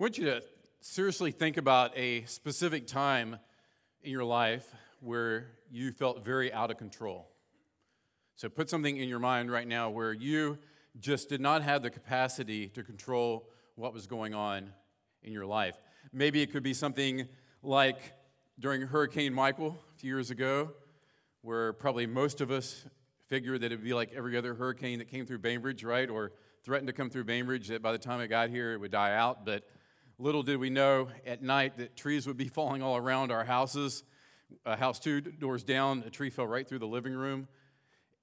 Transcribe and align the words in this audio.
I 0.00 0.04
want 0.04 0.16
you 0.16 0.26
to 0.26 0.44
seriously 0.80 1.32
think 1.32 1.56
about 1.56 1.90
a 1.98 2.22
specific 2.26 2.86
time 2.86 3.36
in 4.00 4.12
your 4.12 4.22
life 4.22 4.64
where 5.00 5.48
you 5.72 5.90
felt 5.90 6.24
very 6.24 6.52
out 6.52 6.70
of 6.70 6.76
control. 6.76 7.28
So 8.36 8.48
put 8.48 8.70
something 8.70 8.96
in 8.96 9.08
your 9.08 9.18
mind 9.18 9.50
right 9.50 9.66
now 9.66 9.90
where 9.90 10.12
you 10.12 10.58
just 11.00 11.28
did 11.28 11.40
not 11.40 11.64
have 11.64 11.82
the 11.82 11.90
capacity 11.90 12.68
to 12.68 12.84
control 12.84 13.48
what 13.74 13.92
was 13.92 14.06
going 14.06 14.34
on 14.34 14.72
in 15.24 15.32
your 15.32 15.46
life. 15.46 15.76
Maybe 16.12 16.42
it 16.42 16.52
could 16.52 16.62
be 16.62 16.74
something 16.74 17.26
like 17.64 17.98
during 18.60 18.82
Hurricane 18.82 19.34
Michael 19.34 19.76
a 19.96 19.98
few 19.98 20.14
years 20.14 20.30
ago, 20.30 20.70
where 21.42 21.72
probably 21.72 22.06
most 22.06 22.40
of 22.40 22.52
us 22.52 22.84
figured 23.26 23.62
that 23.62 23.72
it'd 23.72 23.82
be 23.82 23.94
like 23.94 24.12
every 24.14 24.36
other 24.36 24.54
hurricane 24.54 25.00
that 25.00 25.08
came 25.08 25.26
through 25.26 25.40
Bainbridge, 25.40 25.82
right? 25.82 26.08
Or 26.08 26.30
threatened 26.62 26.86
to 26.86 26.92
come 26.92 27.10
through 27.10 27.24
Bainbridge, 27.24 27.66
that 27.66 27.82
by 27.82 27.90
the 27.90 27.98
time 27.98 28.20
it 28.20 28.28
got 28.28 28.48
here, 28.48 28.74
it 28.74 28.78
would 28.78 28.92
die 28.92 29.16
out. 29.16 29.44
But 29.44 29.64
Little 30.20 30.42
did 30.42 30.56
we 30.56 30.68
know 30.68 31.10
at 31.24 31.44
night 31.44 31.78
that 31.78 31.96
trees 31.96 32.26
would 32.26 32.36
be 32.36 32.48
falling 32.48 32.82
all 32.82 32.96
around 32.96 33.30
our 33.30 33.44
houses. 33.44 34.02
A 34.66 34.76
house 34.76 34.98
two 34.98 35.20
doors 35.20 35.62
down, 35.62 36.02
a 36.04 36.10
tree 36.10 36.28
fell 36.28 36.46
right 36.46 36.68
through 36.68 36.80
the 36.80 36.88
living 36.88 37.12
room. 37.12 37.46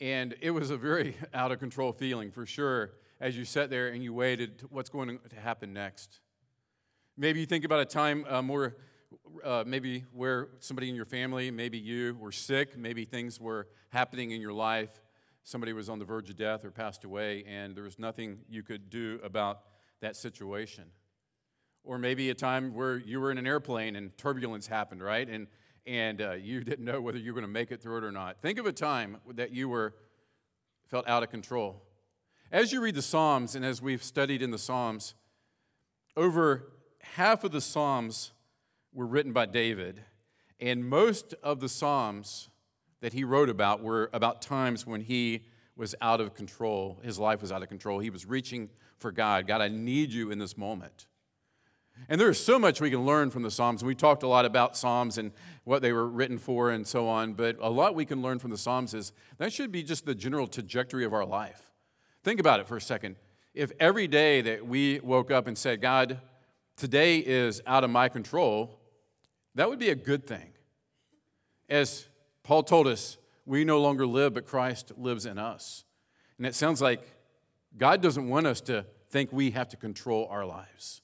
And 0.01 0.35
it 0.41 0.51
was 0.51 0.71
a 0.71 0.77
very 0.77 1.15
out 1.33 1.53
of 1.53 1.59
control 1.59 1.93
feeling 1.93 2.31
for 2.31 2.45
sure 2.45 2.91
as 3.21 3.37
you 3.37 3.45
sat 3.45 3.69
there 3.69 3.87
and 3.87 4.03
you 4.03 4.13
waited 4.13 4.63
what's 4.69 4.89
going 4.89 5.19
to 5.29 5.35
happen 5.39 5.71
next. 5.71 6.19
Maybe 7.15 7.39
you 7.39 7.45
think 7.45 7.63
about 7.63 7.79
a 7.79 7.85
time 7.85 8.25
uh, 8.27 8.41
more, 8.41 8.75
uh, 9.41 9.63
maybe 9.65 10.03
where 10.11 10.49
somebody 10.59 10.89
in 10.89 10.95
your 10.95 11.05
family, 11.05 11.49
maybe 11.49 11.77
you 11.77 12.17
were 12.19 12.33
sick, 12.33 12.77
maybe 12.77 13.05
things 13.05 13.39
were 13.39 13.69
happening 13.91 14.31
in 14.31 14.41
your 14.41 14.51
life. 14.51 15.01
Somebody 15.43 15.71
was 15.71 15.87
on 15.87 15.99
the 15.99 16.05
verge 16.05 16.29
of 16.29 16.35
death 16.35 16.65
or 16.65 16.71
passed 16.71 17.05
away, 17.05 17.45
and 17.47 17.73
there 17.73 17.85
was 17.85 17.97
nothing 17.97 18.39
you 18.49 18.63
could 18.63 18.89
do 18.89 19.21
about 19.23 19.61
that 20.01 20.17
situation. 20.17 20.91
Or 21.85 21.97
maybe 21.97 22.29
a 22.29 22.33
time 22.33 22.73
where 22.73 22.97
you 22.97 23.21
were 23.21 23.31
in 23.31 23.37
an 23.37 23.47
airplane 23.47 23.95
and 23.95 24.17
turbulence 24.17 24.67
happened, 24.67 25.03
right? 25.03 25.27
And, 25.29 25.47
and 25.85 26.21
uh, 26.21 26.31
you 26.33 26.63
didn't 26.63 26.83
know 26.83 26.99
whether 26.99 27.17
you 27.17 27.31
were 27.33 27.39
going 27.39 27.49
to 27.49 27.53
make 27.53 27.71
it 27.71 27.81
through 27.81 27.99
it 27.99 28.03
or 28.03 28.11
not. 28.11 28.41
Think 28.41 28.59
of 28.59 28.65
a 28.65 28.73
time 28.73 29.17
that 29.33 29.51
you 29.51 29.69
were 29.69 29.93
felt 30.87 31.07
out 31.07 31.23
of 31.23 31.29
control. 31.29 31.81
As 32.51 32.71
you 32.71 32.81
read 32.81 32.95
the 32.95 33.01
Psalms, 33.01 33.55
and 33.55 33.65
as 33.65 33.81
we've 33.81 34.03
studied 34.03 34.41
in 34.41 34.51
the 34.51 34.57
Psalms, 34.57 35.15
over 36.15 36.71
half 37.01 37.43
of 37.43 37.51
the 37.51 37.61
Psalms 37.61 38.31
were 38.93 39.05
written 39.05 39.33
by 39.33 39.45
David, 39.45 40.01
and 40.59 40.87
most 40.87 41.33
of 41.43 41.59
the 41.59 41.69
Psalms 41.69 42.49
that 43.01 43.13
he 43.13 43.23
wrote 43.23 43.49
about 43.49 43.83
were 43.83 44.09
about 44.13 44.41
times 44.41 44.85
when 44.87 45.01
he 45.01 45.45
was 45.75 45.93
out 46.01 46.21
of 46.21 46.33
control. 46.33 46.99
His 47.03 47.19
life 47.19 47.41
was 47.41 47.51
out 47.51 47.61
of 47.61 47.69
control. 47.69 47.99
He 47.99 48.09
was 48.09 48.25
reaching 48.25 48.69
for 48.97 49.11
God. 49.11 49.47
God, 49.47 49.61
I 49.61 49.67
need 49.67 50.11
you 50.11 50.31
in 50.31 50.39
this 50.39 50.57
moment. 50.57 51.07
And 52.07 52.21
there 52.21 52.29
is 52.29 52.43
so 52.43 52.59
much 52.59 52.81
we 52.81 52.91
can 52.91 53.05
learn 53.05 53.31
from 53.31 53.43
the 53.43 53.51
Psalms. 53.51 53.81
And 53.81 53.87
we 53.87 53.95
talked 53.95 54.23
a 54.23 54.27
lot 54.27 54.45
about 54.45 54.77
Psalms 54.77 55.17
and 55.17 55.31
what 55.63 55.81
they 55.81 55.91
were 55.91 56.07
written 56.07 56.37
for 56.37 56.69
and 56.69 56.85
so 56.85 57.07
on. 57.07 57.33
But 57.33 57.57
a 57.59 57.69
lot 57.69 57.95
we 57.95 58.05
can 58.05 58.21
learn 58.21 58.39
from 58.39 58.51
the 58.51 58.57
Psalms 58.57 58.93
is 58.93 59.11
that 59.37 59.51
should 59.51 59.71
be 59.71 59.81
just 59.81 60.05
the 60.05 60.15
general 60.15 60.47
trajectory 60.47 61.05
of 61.05 61.13
our 61.13 61.25
life. 61.25 61.71
Think 62.23 62.39
about 62.39 62.59
it 62.59 62.67
for 62.67 62.77
a 62.77 62.81
second. 62.81 63.15
If 63.53 63.71
every 63.79 64.07
day 64.07 64.41
that 64.41 64.67
we 64.67 64.99
woke 64.99 65.31
up 65.31 65.47
and 65.47 65.57
said, 65.57 65.81
God, 65.81 66.19
today 66.77 67.19
is 67.19 67.61
out 67.65 67.83
of 67.83 67.89
my 67.89 68.09
control, 68.09 68.79
that 69.55 69.69
would 69.69 69.79
be 69.79 69.89
a 69.89 69.95
good 69.95 70.27
thing. 70.27 70.51
As 71.69 72.07
Paul 72.43 72.63
told 72.63 72.87
us, 72.87 73.17
we 73.45 73.63
no 73.63 73.79
longer 73.79 74.05
live, 74.05 74.33
but 74.33 74.45
Christ 74.45 74.91
lives 74.97 75.25
in 75.25 75.37
us. 75.37 75.85
And 76.37 76.45
it 76.45 76.53
sounds 76.53 76.81
like 76.81 77.07
God 77.77 78.01
doesn't 78.01 78.27
want 78.27 78.45
us 78.45 78.61
to 78.61 78.85
think 79.09 79.31
we 79.31 79.51
have 79.51 79.69
to 79.69 79.77
control 79.77 80.27
our 80.29 80.45
lives 80.45 81.01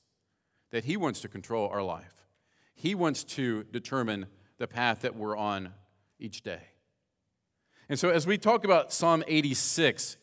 that 0.71 0.85
He 0.85 0.97
wants 0.97 1.21
to 1.21 1.27
control 1.27 1.69
our 1.69 1.83
life. 1.83 2.25
He 2.73 2.95
wants 2.95 3.23
to 3.25 3.63
determine 3.65 4.25
the 4.57 4.67
path 4.67 5.01
that 5.01 5.15
we're 5.15 5.37
on 5.37 5.73
each 6.19 6.41
day. 6.41 6.61
And 7.89 7.99
so, 7.99 8.09
as 8.09 8.25
we 8.25 8.37
talk 8.37 8.63
about 8.63 8.93
Psalm 8.93 9.23
86, 9.27 10.17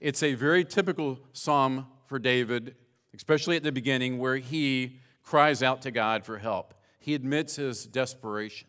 it's 0.00 0.22
a 0.22 0.34
very 0.34 0.64
typical 0.64 1.18
psalm 1.32 1.86
for 2.06 2.18
David, 2.18 2.76
especially 3.14 3.56
at 3.56 3.62
the 3.62 3.72
beginning, 3.72 4.18
where 4.18 4.36
he 4.36 5.00
cries 5.22 5.62
out 5.62 5.82
to 5.82 5.90
God 5.90 6.24
for 6.24 6.38
help. 6.38 6.74
He 7.00 7.14
admits 7.14 7.56
his 7.56 7.86
desperation. 7.86 8.68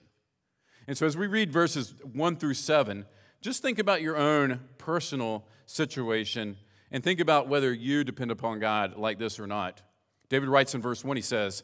And 0.88 0.98
so, 0.98 1.06
as 1.06 1.16
we 1.16 1.28
read 1.28 1.52
verses 1.52 1.94
1 2.14 2.38
through 2.38 2.56
7, 2.56 3.06
just 3.42 3.62
think 3.62 3.78
about 3.78 4.02
your 4.02 4.18
own 4.18 4.62
personal 4.78 5.46
situation 5.66 6.58
and 6.92 7.04
think 7.04 7.20
about 7.20 7.48
whether 7.48 7.72
you 7.72 8.04
depend 8.04 8.32
upon 8.32 8.60
God 8.60 8.98
like 8.98 9.20
this 9.20 9.40
or 9.40 9.46
not. 9.46 9.82
David 10.30 10.50
writes 10.50 10.76
in 10.76 10.82
verse 10.82 11.04
1, 11.04 11.18
he 11.18 11.22
says, 11.22 11.64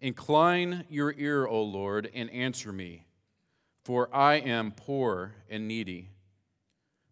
Incline 0.00 0.84
your 0.88 1.14
ear, 1.16 1.46
O 1.46 1.62
Lord, 1.62 2.10
and 2.14 2.30
answer 2.30 2.72
me, 2.72 3.06
for 3.84 4.14
I 4.14 4.34
am 4.34 4.72
poor 4.72 5.34
and 5.48 5.68
needy. 5.68 6.10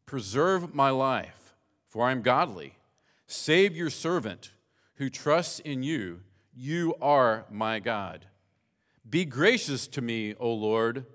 Preserve 0.06 0.74
my 0.74 0.90
life, 0.90 1.54
for 1.88 2.06
I 2.06 2.12
am 2.12 2.22
godly. 2.22 2.78
Save 3.26 3.76
your 3.76 3.90
servant 3.90 4.52
who 4.96 5.08
trusts 5.08 5.60
in 5.60 5.82
you. 5.82 6.20
You 6.54 6.94
are 7.00 7.46
my 7.50 7.80
God. 7.80 8.26
Be 9.08 9.24
gracious 9.24 9.86
to 9.88 10.00
me, 10.00 10.34
O 10.38 10.52
Lord, 10.52 11.06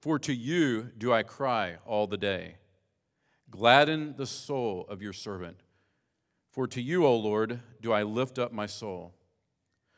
for 0.00 0.18
to 0.20 0.32
you 0.32 0.90
do 0.96 1.12
I 1.12 1.22
cry 1.22 1.76
all 1.84 2.06
the 2.06 2.16
day. 2.16 2.56
Gladden 3.50 4.14
the 4.16 4.26
soul 4.26 4.86
of 4.88 5.02
your 5.02 5.12
servant, 5.12 5.58
for 6.50 6.66
to 6.66 6.80
you, 6.80 7.04
O 7.04 7.16
Lord, 7.16 7.60
do 7.80 7.92
I 7.92 8.02
lift 8.02 8.38
up 8.38 8.52
my 8.52 8.66
soul. 8.66 9.14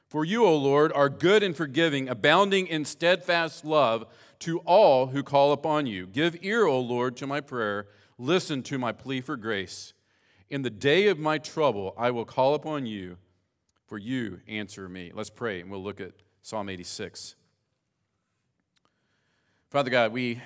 For 0.08 0.24
you, 0.24 0.46
O 0.46 0.56
Lord, 0.56 0.90
are 0.94 1.10
good 1.10 1.42
and 1.42 1.54
forgiving, 1.54 2.08
abounding 2.08 2.66
in 2.66 2.86
steadfast 2.86 3.64
love 3.64 4.06
to 4.40 4.60
all 4.60 5.08
who 5.08 5.22
call 5.22 5.52
upon 5.52 5.86
you. 5.86 6.06
Give 6.06 6.36
ear, 6.42 6.64
O 6.64 6.80
Lord, 6.80 7.16
to 7.18 7.26
my 7.26 7.40
prayer. 7.40 7.88
Listen 8.16 8.62
to 8.64 8.78
my 8.78 8.90
plea 8.90 9.20
for 9.20 9.36
grace. 9.36 9.92
In 10.48 10.62
the 10.62 10.70
day 10.70 11.08
of 11.08 11.18
my 11.18 11.36
trouble, 11.36 11.94
I 11.98 12.10
will 12.10 12.24
call 12.24 12.54
upon 12.54 12.86
you, 12.86 13.18
for 13.86 13.98
you 13.98 14.40
answer 14.48 14.88
me. 14.88 15.12
Let's 15.14 15.28
pray, 15.28 15.60
and 15.60 15.70
we'll 15.70 15.82
look 15.82 16.00
at 16.00 16.12
Psalm 16.40 16.70
86. 16.70 17.34
Father 19.68 19.90
God, 19.90 20.12
we 20.12 20.40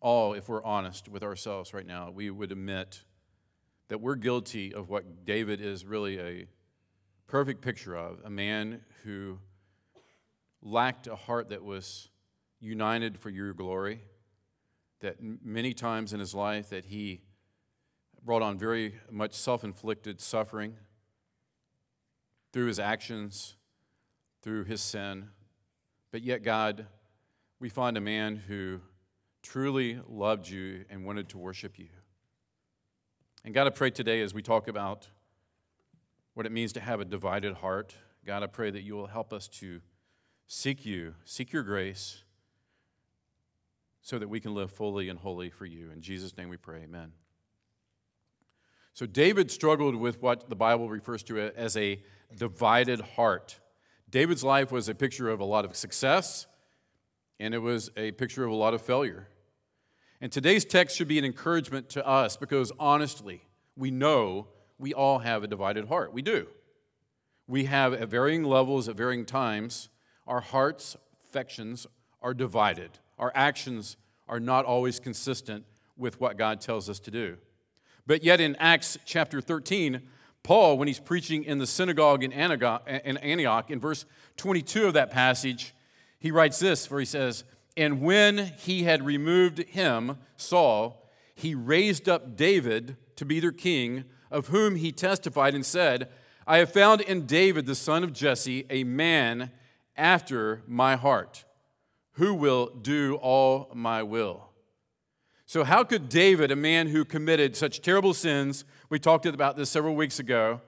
all, 0.00 0.34
if 0.34 0.48
we're 0.48 0.62
honest 0.62 1.08
with 1.08 1.24
ourselves 1.24 1.74
right 1.74 1.86
now, 1.86 2.10
we 2.10 2.30
would 2.30 2.52
admit 2.52 3.02
that 3.88 4.00
we're 4.00 4.14
guilty 4.14 4.72
of 4.72 4.88
what 4.88 5.24
David 5.24 5.60
is 5.60 5.84
really 5.84 6.20
a 6.20 6.46
perfect 7.26 7.62
picture 7.62 7.96
of 7.96 8.20
a 8.24 8.30
man 8.30 8.80
who 9.04 9.38
lacked 10.62 11.06
a 11.06 11.16
heart 11.16 11.48
that 11.48 11.64
was 11.64 12.08
united 12.60 13.18
for 13.18 13.30
your 13.30 13.52
glory 13.52 14.00
that 15.00 15.16
many 15.20 15.74
times 15.74 16.12
in 16.12 16.20
his 16.20 16.34
life 16.34 16.70
that 16.70 16.84
he 16.84 17.20
brought 18.24 18.42
on 18.42 18.56
very 18.56 18.94
much 19.10 19.34
self-inflicted 19.34 20.20
suffering 20.20 20.76
through 22.52 22.66
his 22.66 22.78
actions 22.78 23.56
through 24.42 24.64
his 24.64 24.80
sin. 24.80 25.28
But 26.10 26.22
yet 26.22 26.44
god 26.44 26.86
we 27.58 27.68
find 27.68 27.96
a 27.96 28.00
man 28.00 28.36
who 28.36 28.80
truly 29.42 30.00
loved 30.08 30.48
you 30.48 30.84
and 30.90 31.04
wanted 31.04 31.28
to 31.30 31.38
worship 31.38 31.78
you. 31.78 31.88
And 33.44 33.52
god 33.54 33.66
i 33.66 33.70
pray 33.70 33.90
today 33.90 34.20
as 34.20 34.32
we 34.32 34.42
talk 34.42 34.68
about 34.68 35.08
what 36.34 36.46
it 36.46 36.52
means 36.52 36.72
to 36.72 36.80
have 36.80 37.00
a 37.00 37.04
divided 37.04 37.54
heart. 37.54 37.94
God, 38.24 38.42
I 38.42 38.46
pray 38.46 38.70
that 38.70 38.82
you 38.82 38.94
will 38.94 39.06
help 39.06 39.32
us 39.32 39.48
to 39.48 39.80
seek 40.46 40.84
you, 40.84 41.14
seek 41.24 41.52
your 41.52 41.62
grace, 41.62 42.24
so 44.00 44.18
that 44.18 44.28
we 44.28 44.40
can 44.40 44.54
live 44.54 44.72
fully 44.72 45.08
and 45.08 45.18
wholly 45.18 45.50
for 45.50 45.66
you. 45.66 45.90
In 45.90 46.00
Jesus' 46.00 46.36
name 46.36 46.48
we 46.48 46.56
pray, 46.56 46.82
amen. 46.84 47.12
So, 48.94 49.06
David 49.06 49.50
struggled 49.50 49.96
with 49.96 50.20
what 50.20 50.50
the 50.50 50.56
Bible 50.56 50.90
refers 50.90 51.22
to 51.24 51.38
as 51.40 51.76
a 51.76 52.02
divided 52.36 53.00
heart. 53.00 53.58
David's 54.10 54.44
life 54.44 54.70
was 54.70 54.88
a 54.88 54.94
picture 54.94 55.30
of 55.30 55.40
a 55.40 55.44
lot 55.44 55.64
of 55.64 55.74
success, 55.74 56.46
and 57.40 57.54
it 57.54 57.58
was 57.58 57.90
a 57.96 58.12
picture 58.12 58.44
of 58.44 58.50
a 58.50 58.54
lot 58.54 58.74
of 58.74 58.82
failure. 58.82 59.28
And 60.20 60.30
today's 60.30 60.64
text 60.64 60.96
should 60.96 61.08
be 61.08 61.18
an 61.18 61.24
encouragement 61.24 61.88
to 61.90 62.06
us 62.06 62.36
because 62.36 62.70
honestly, 62.78 63.42
we 63.76 63.90
know 63.90 64.48
we 64.78 64.92
all 64.92 65.20
have 65.20 65.42
a 65.42 65.46
divided 65.46 65.88
heart. 65.88 66.12
We 66.12 66.22
do. 66.22 66.46
We 67.46 67.64
have 67.64 67.92
at 67.92 68.08
varying 68.08 68.44
levels, 68.44 68.88
at 68.88 68.96
varying 68.96 69.24
times, 69.24 69.88
our 70.26 70.40
hearts, 70.40 70.96
affections 71.24 71.86
are 72.20 72.34
divided. 72.34 72.90
Our 73.18 73.32
actions 73.34 73.96
are 74.28 74.40
not 74.40 74.64
always 74.64 75.00
consistent 75.00 75.64
with 75.96 76.20
what 76.20 76.36
God 76.36 76.60
tells 76.60 76.88
us 76.88 76.98
to 77.00 77.10
do. 77.10 77.36
But 78.06 78.24
yet 78.24 78.40
in 78.40 78.56
Acts 78.56 78.98
chapter 79.04 79.40
13, 79.40 80.02
Paul, 80.42 80.76
when 80.76 80.88
he's 80.88 80.98
preaching 80.98 81.44
in 81.44 81.58
the 81.58 81.66
synagogue 81.66 82.24
in 82.24 82.32
Antioch, 82.32 83.70
in 83.70 83.80
verse 83.80 84.04
22 84.36 84.86
of 84.86 84.94
that 84.94 85.10
passage, 85.10 85.74
he 86.18 86.30
writes 86.30 86.58
this, 86.58 86.90
where 86.90 87.00
he 87.00 87.06
says, 87.06 87.44
And 87.76 88.00
when 88.00 88.52
he 88.58 88.84
had 88.84 89.04
removed 89.04 89.58
him, 89.58 90.18
Saul, 90.36 91.08
he 91.34 91.54
raised 91.54 92.08
up 92.08 92.36
David 92.36 92.96
to 93.16 93.24
be 93.24 93.40
their 93.40 93.52
king 93.52 94.04
of 94.32 94.48
whom 94.48 94.76
he 94.76 94.90
testified 94.90 95.54
and 95.54 95.64
said, 95.64 96.08
I 96.46 96.58
have 96.58 96.72
found 96.72 97.00
in 97.00 97.26
David, 97.26 97.66
the 97.66 97.74
son 97.74 98.02
of 98.02 98.12
Jesse, 98.12 98.66
a 98.68 98.82
man 98.82 99.52
after 99.96 100.62
my 100.66 100.96
heart 100.96 101.44
who 102.12 102.34
will 102.34 102.66
do 102.66 103.16
all 103.16 103.70
my 103.74 104.02
will. 104.02 104.48
So, 105.46 105.64
how 105.64 105.84
could 105.84 106.08
David, 106.08 106.50
a 106.50 106.56
man 106.56 106.88
who 106.88 107.04
committed 107.04 107.56
such 107.56 107.82
terrible 107.82 108.14
sins, 108.14 108.64
we 108.88 108.98
talked 108.98 109.26
about 109.26 109.56
this 109.56 109.70
several 109.70 109.94
weeks 109.94 110.18
ago, 110.18 110.60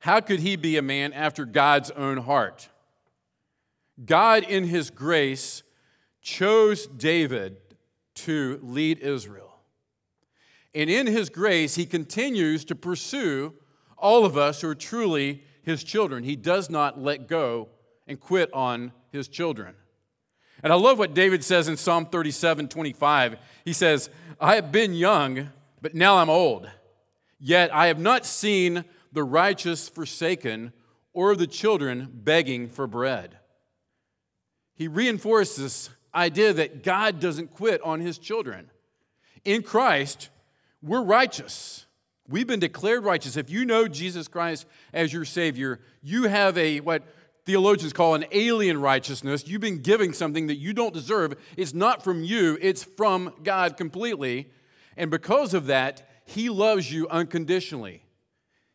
how 0.00 0.20
could 0.20 0.40
he 0.40 0.56
be 0.56 0.76
a 0.76 0.82
man 0.82 1.12
after 1.12 1.44
God's 1.44 1.90
own 1.92 2.18
heart? 2.18 2.68
God, 4.04 4.44
in 4.44 4.64
his 4.64 4.90
grace, 4.90 5.62
chose 6.20 6.86
David 6.86 7.56
to 8.14 8.58
lead 8.62 8.98
Israel. 8.98 9.51
And 10.74 10.88
in 10.88 11.06
his 11.06 11.28
grace, 11.28 11.74
he 11.74 11.86
continues 11.86 12.64
to 12.66 12.74
pursue 12.74 13.54
all 13.98 14.24
of 14.24 14.36
us 14.36 14.60
who 14.60 14.68
are 14.68 14.74
truly 14.74 15.44
his 15.62 15.84
children. 15.84 16.24
He 16.24 16.36
does 16.36 16.70
not 16.70 17.00
let 17.00 17.28
go 17.28 17.68
and 18.06 18.18
quit 18.18 18.52
on 18.52 18.92
his 19.10 19.28
children. 19.28 19.74
And 20.62 20.72
I 20.72 20.76
love 20.76 20.98
what 20.98 21.14
David 21.14 21.44
says 21.44 21.68
in 21.68 21.76
Psalm 21.76 22.06
37 22.06 22.68
25. 22.68 23.36
He 23.64 23.72
says, 23.72 24.10
I 24.40 24.54
have 24.54 24.72
been 24.72 24.94
young, 24.94 25.50
but 25.80 25.94
now 25.94 26.18
I'm 26.18 26.30
old. 26.30 26.68
Yet 27.38 27.74
I 27.74 27.88
have 27.88 27.98
not 27.98 28.24
seen 28.24 28.84
the 29.12 29.24
righteous 29.24 29.88
forsaken 29.88 30.72
or 31.12 31.34
the 31.34 31.46
children 31.46 32.08
begging 32.12 32.68
for 32.68 32.86
bread. 32.86 33.38
He 34.74 34.88
reinforces 34.88 35.56
this 35.56 35.90
idea 36.14 36.52
that 36.52 36.82
God 36.82 37.20
doesn't 37.20 37.52
quit 37.52 37.82
on 37.82 38.00
his 38.00 38.18
children. 38.18 38.70
In 39.44 39.62
Christ, 39.62 40.30
we're 40.82 41.02
righteous. 41.02 41.86
We've 42.28 42.46
been 42.46 42.60
declared 42.60 43.04
righteous. 43.04 43.36
If 43.36 43.50
you 43.50 43.64
know 43.64 43.88
Jesus 43.88 44.28
Christ 44.28 44.66
as 44.92 45.12
your 45.12 45.24
Savior, 45.24 45.80
you 46.02 46.24
have 46.24 46.56
a 46.56 46.80
what 46.80 47.02
theologians 47.44 47.92
call 47.92 48.14
an 48.14 48.24
alien 48.30 48.80
righteousness. 48.80 49.46
You've 49.46 49.60
been 49.60 49.82
giving 49.82 50.12
something 50.12 50.46
that 50.46 50.56
you 50.56 50.72
don't 50.72 50.94
deserve. 50.94 51.34
It's 51.56 51.74
not 51.74 52.04
from 52.04 52.22
you, 52.22 52.58
it's 52.60 52.84
from 52.84 53.34
God 53.42 53.76
completely. 53.76 54.50
And 54.96 55.10
because 55.10 55.54
of 55.54 55.66
that, 55.66 56.08
He 56.24 56.48
loves 56.48 56.92
you 56.92 57.08
unconditionally. 57.08 58.04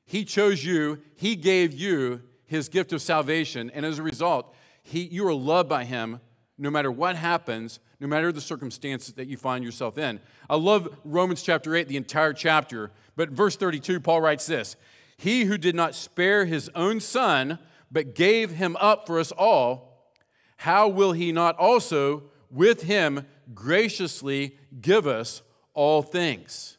He 0.06 0.25
chose 0.25 0.63
you, 0.63 1.01
He 1.15 1.36
gave 1.36 1.74
you 1.74 2.21
His 2.45 2.69
gift 2.69 2.92
of 2.94 3.01
salvation, 3.01 3.71
and 3.74 3.86
as 3.86 4.00
a 4.00 4.04
result, 4.04 4.54
he, 4.88 5.01
you 5.01 5.27
are 5.27 5.33
loved 5.33 5.68
by 5.68 5.83
Him 5.83 6.21
no 6.57 6.69
matter 6.69 6.89
what 6.89 7.18
happens, 7.18 7.81
no 8.00 8.08
matter 8.08 8.32
the 8.32 8.42
circumstances 8.42 9.14
that 9.16 9.28
you 9.28 9.38
find 9.38 9.64
yourself 9.64 9.98
in. 9.98 10.20
I 10.50 10.56
love 10.56 10.96
Romans 11.04 11.42
chapter 11.42 11.76
8, 11.76 11.88
the 11.88 11.98
entire 11.98 12.34
chapter, 12.34 12.92
but 13.16 13.30
verse 13.30 13.56
32, 13.56 14.00
Paul 14.00 14.22
writes 14.22 14.46
this 14.46 14.76
He 15.18 15.46
who 15.46 15.58
did 15.58 15.76
not 15.76 15.96
spare 15.96 16.46
his 16.46 16.70
own 16.76 17.00
son, 17.00 17.60
but 17.92 18.16
gave 18.16 18.52
him 18.52 18.76
up 18.80 19.08
for 19.08 19.20
us 19.20 19.32
all, 19.32 20.12
how 20.58 20.88
will 20.88 21.14
he 21.14 21.32
not 21.32 21.58
also 21.58 22.24
with 22.52 22.84
him 22.84 23.26
graciously 23.54 24.58
give 24.82 25.08
us 25.08 25.42
all 25.74 26.02
things? 26.02 26.78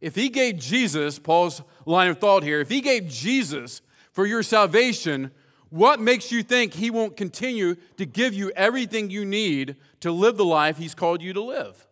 If 0.00 0.14
he 0.14 0.28
gave 0.30 0.58
Jesus, 0.58 1.18
Paul's 1.18 1.62
line 1.84 2.08
of 2.08 2.18
thought 2.18 2.42
here, 2.42 2.60
if 2.60 2.70
he 2.70 2.80
gave 2.80 3.08
Jesus 3.08 3.82
for 4.12 4.26
your 4.26 4.42
salvation, 4.42 5.30
what 5.70 6.00
makes 6.00 6.30
you 6.30 6.42
think 6.42 6.74
he 6.74 6.90
won't 6.90 7.16
continue 7.16 7.76
to 7.96 8.04
give 8.04 8.34
you 8.34 8.50
everything 8.56 9.08
you 9.08 9.24
need 9.24 9.76
to 10.00 10.12
live 10.12 10.36
the 10.36 10.44
life 10.44 10.76
he's 10.76 10.94
called 10.94 11.22
you 11.22 11.32
to 11.32 11.40
live? 11.40 11.86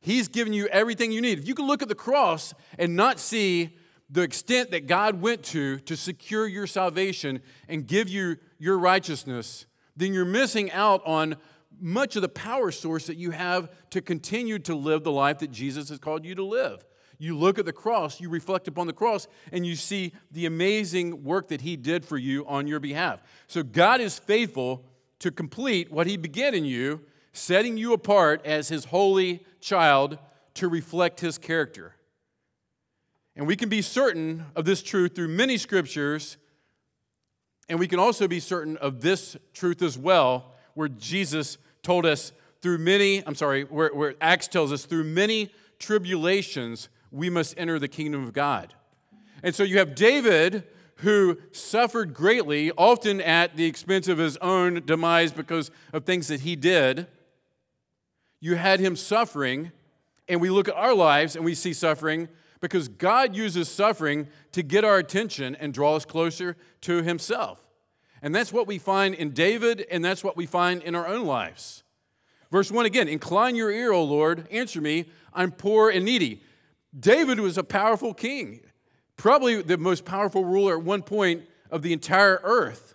He's 0.00 0.28
given 0.28 0.52
you 0.52 0.68
everything 0.68 1.10
you 1.10 1.20
need. 1.20 1.38
If 1.38 1.48
you 1.48 1.54
can 1.54 1.66
look 1.66 1.82
at 1.82 1.88
the 1.88 1.94
cross 1.96 2.54
and 2.78 2.94
not 2.94 3.18
see 3.18 3.76
the 4.08 4.22
extent 4.22 4.70
that 4.70 4.86
God 4.86 5.20
went 5.20 5.42
to 5.44 5.80
to 5.80 5.96
secure 5.96 6.46
your 6.46 6.68
salvation 6.68 7.40
and 7.68 7.86
give 7.86 8.08
you 8.08 8.36
your 8.58 8.78
righteousness, 8.78 9.66
then 9.96 10.14
you're 10.14 10.24
missing 10.24 10.70
out 10.70 11.04
on 11.04 11.36
much 11.80 12.14
of 12.14 12.22
the 12.22 12.28
power 12.28 12.70
source 12.70 13.08
that 13.08 13.16
you 13.16 13.32
have 13.32 13.68
to 13.90 14.00
continue 14.00 14.60
to 14.60 14.74
live 14.74 15.02
the 15.02 15.12
life 15.12 15.40
that 15.40 15.50
Jesus 15.50 15.88
has 15.88 15.98
called 15.98 16.24
you 16.24 16.36
to 16.36 16.44
live. 16.44 16.84
You 17.18 17.36
look 17.36 17.58
at 17.58 17.64
the 17.64 17.72
cross, 17.72 18.20
you 18.20 18.28
reflect 18.28 18.68
upon 18.68 18.86
the 18.86 18.92
cross, 18.92 19.26
and 19.52 19.66
you 19.66 19.74
see 19.76 20.12
the 20.30 20.46
amazing 20.46 21.24
work 21.24 21.48
that 21.48 21.62
He 21.62 21.76
did 21.76 22.04
for 22.04 22.18
you 22.18 22.46
on 22.46 22.66
your 22.66 22.80
behalf. 22.80 23.22
So 23.46 23.62
God 23.62 24.00
is 24.00 24.18
faithful 24.18 24.84
to 25.20 25.30
complete 25.30 25.90
what 25.90 26.06
He 26.06 26.16
began 26.16 26.54
in 26.54 26.64
you, 26.64 27.00
setting 27.32 27.76
you 27.76 27.92
apart 27.92 28.44
as 28.44 28.68
His 28.68 28.86
holy 28.86 29.44
child 29.60 30.18
to 30.54 30.68
reflect 30.68 31.20
His 31.20 31.38
character. 31.38 31.94
And 33.34 33.46
we 33.46 33.56
can 33.56 33.68
be 33.68 33.82
certain 33.82 34.46
of 34.54 34.64
this 34.64 34.82
truth 34.82 35.14
through 35.14 35.28
many 35.28 35.58
scriptures, 35.58 36.36
and 37.68 37.78
we 37.78 37.88
can 37.88 37.98
also 37.98 38.28
be 38.28 38.40
certain 38.40 38.76
of 38.78 39.00
this 39.00 39.36
truth 39.52 39.82
as 39.82 39.98
well, 39.98 40.54
where 40.74 40.88
Jesus 40.88 41.58
told 41.82 42.06
us 42.06 42.32
through 42.60 42.78
many, 42.78 43.26
I'm 43.26 43.34
sorry, 43.34 43.64
where, 43.64 43.90
where 43.94 44.14
Acts 44.20 44.48
tells 44.48 44.72
us 44.72 44.84
through 44.84 45.04
many 45.04 45.50
tribulations 45.78 46.88
we 47.16 47.30
must 47.30 47.54
enter 47.56 47.78
the 47.78 47.88
kingdom 47.88 48.22
of 48.22 48.32
God. 48.32 48.74
And 49.42 49.54
so 49.54 49.62
you 49.62 49.78
have 49.78 49.94
David 49.94 50.64
who 51.00 51.38
suffered 51.52 52.14
greatly, 52.14 52.70
often 52.72 53.20
at 53.20 53.56
the 53.56 53.64
expense 53.64 54.08
of 54.08 54.18
his 54.18 54.36
own 54.38 54.82
demise 54.86 55.32
because 55.32 55.70
of 55.92 56.04
things 56.04 56.28
that 56.28 56.40
he 56.40 56.56
did. 56.56 57.06
You 58.40 58.54
had 58.54 58.80
him 58.80 58.96
suffering, 58.96 59.72
and 60.28 60.40
we 60.40 60.50
look 60.50 60.68
at 60.68 60.74
our 60.74 60.94
lives 60.94 61.36
and 61.36 61.44
we 61.44 61.54
see 61.54 61.72
suffering 61.72 62.28
because 62.60 62.88
God 62.88 63.36
uses 63.36 63.68
suffering 63.68 64.28
to 64.52 64.62
get 64.62 64.84
our 64.84 64.98
attention 64.98 65.54
and 65.56 65.74
draw 65.74 65.96
us 65.96 66.04
closer 66.04 66.56
to 66.82 67.02
Himself. 67.02 67.66
And 68.22 68.34
that's 68.34 68.52
what 68.52 68.66
we 68.66 68.78
find 68.78 69.14
in 69.14 69.30
David, 69.30 69.86
and 69.90 70.04
that's 70.04 70.24
what 70.24 70.36
we 70.36 70.46
find 70.46 70.82
in 70.82 70.94
our 70.94 71.06
own 71.06 71.26
lives. 71.26 71.84
Verse 72.50 72.70
1 72.70 72.86
again 72.86 73.08
Incline 73.08 73.56
your 73.56 73.70
ear, 73.70 73.92
O 73.92 74.02
Lord, 74.02 74.48
answer 74.50 74.80
me, 74.80 75.06
I'm 75.32 75.52
poor 75.52 75.90
and 75.90 76.04
needy. 76.04 76.42
David 76.98 77.40
was 77.40 77.58
a 77.58 77.64
powerful 77.64 78.14
king, 78.14 78.60
probably 79.16 79.62
the 79.62 79.76
most 79.78 80.04
powerful 80.04 80.44
ruler 80.44 80.78
at 80.78 80.82
one 80.82 81.02
point 81.02 81.44
of 81.70 81.82
the 81.82 81.92
entire 81.92 82.40
earth. 82.42 82.94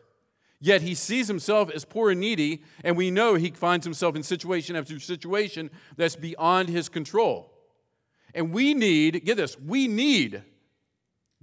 Yet 0.60 0.82
he 0.84 0.94
sees 0.94 1.28
himself 1.28 1.72
as 1.72 1.86
poor 1.86 2.12
and 2.12 2.20
needy, 2.20 2.64
and 2.84 2.96
we 2.96 3.10
know 3.10 3.34
he 3.34 3.50
finds 3.50 3.86
himself 3.86 4.16
in 4.16 4.24
situation 4.24 4.76
after 4.76 5.00
situation 5.00 5.72
that's 5.98 6.16
beyond 6.16 6.70
his 6.70 6.88
control. 6.88 7.52
And 8.34 8.54
we 8.54 8.74
need, 8.74 9.26
get 9.26 9.38
this, 9.38 9.60
we 9.60 9.88
need 9.88 10.44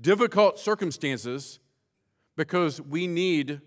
difficult 0.00 0.59
circumstances 0.59 1.59
because 2.37 2.81
we 2.81 3.07
need 3.09 3.61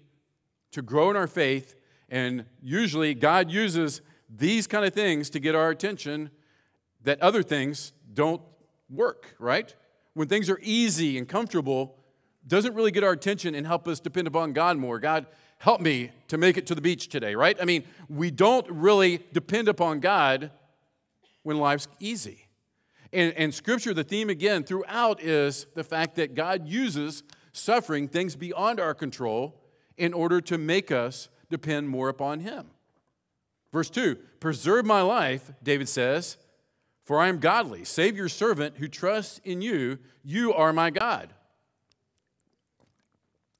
to 0.71 0.81
grow 0.81 1.09
in 1.09 1.17
our 1.17 1.27
faith. 1.27 1.75
And 2.09 2.45
usually, 2.61 3.13
God 3.13 3.51
uses 3.51 4.01
these 4.29 4.67
kind 4.67 4.85
of 4.85 4.93
things 4.93 5.29
to 5.31 5.39
get 5.39 5.53
our 5.53 5.69
attention 5.69 6.31
that 7.03 7.21
other 7.21 7.43
things 7.43 7.91
don't 8.13 8.41
work, 8.91 9.35
right? 9.39 9.73
When 10.13 10.27
things 10.27 10.49
are 10.49 10.59
easy 10.61 11.17
and 11.17 11.27
comfortable, 11.27 11.97
doesn't 12.47 12.73
really 12.73 12.91
get 12.91 13.03
our 13.03 13.11
attention 13.11 13.55
and 13.55 13.65
help 13.65 13.87
us 13.87 13.99
depend 13.99 14.27
upon 14.27 14.53
God 14.53 14.77
more. 14.77 14.99
God, 14.99 15.25
help 15.59 15.79
me 15.79 16.11
to 16.27 16.37
make 16.37 16.57
it 16.57 16.65
to 16.67 16.75
the 16.75 16.81
beach 16.81 17.07
today, 17.07 17.35
right? 17.35 17.57
I 17.61 17.65
mean, 17.65 17.83
we 18.09 18.31
don't 18.31 18.67
really 18.69 19.19
depend 19.31 19.67
upon 19.67 19.99
God 19.99 20.51
when 21.43 21.57
life's 21.57 21.87
easy. 21.99 22.47
And, 23.13 23.33
and 23.33 23.53
scripture, 23.53 23.93
the 23.93 24.03
theme 24.03 24.29
again 24.29 24.63
throughout 24.63 25.21
is 25.21 25.67
the 25.75 25.83
fact 25.83 26.15
that 26.15 26.33
God 26.33 26.67
uses 26.67 27.23
suffering, 27.51 28.07
things 28.07 28.35
beyond 28.35 28.79
our 28.79 28.93
control, 28.93 29.61
in 29.97 30.13
order 30.13 30.41
to 30.41 30.57
make 30.57 30.91
us 30.91 31.29
depend 31.49 31.89
more 31.89 32.09
upon 32.09 32.39
Him. 32.39 32.67
Verse 33.71 33.89
2 33.89 34.15
Preserve 34.39 34.85
my 34.85 35.01
life, 35.01 35.51
David 35.61 35.89
says, 35.89 36.37
for 37.11 37.19
I 37.19 37.27
am 37.27 37.39
godly. 37.39 37.83
Save 37.83 38.15
your 38.15 38.29
servant 38.29 38.77
who 38.77 38.87
trusts 38.87 39.41
in 39.43 39.61
you. 39.61 39.99
You 40.23 40.53
are 40.53 40.71
my 40.71 40.91
God. 40.91 41.33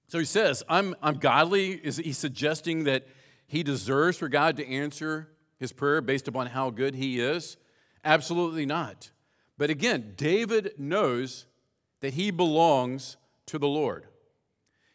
So 0.08 0.20
he 0.20 0.24
says, 0.24 0.64
I'm, 0.70 0.96
I'm 1.04 1.16
godly. 1.16 1.72
Is 1.72 1.98
he 1.98 2.14
suggesting 2.14 2.86
that 2.86 3.10
he 3.46 3.62
deserves 3.62 4.18
for 4.18 4.30
God 4.30 4.56
to 4.56 4.66
answer 4.66 5.28
his 5.58 5.74
prayer 5.74 6.00
based 6.00 6.30
upon 6.30 6.48
how 6.48 6.70
good 6.70 6.96
he 6.96 7.20
is? 7.20 7.58
Absolutely 8.06 8.66
not. 8.66 9.12
But 9.58 9.70
again, 9.70 10.14
David 10.16 10.72
knows 10.78 11.46
that 12.00 12.14
he 12.14 12.32
belongs 12.32 13.18
to 13.48 13.60
the 13.60 13.68
Lord. 13.68 14.06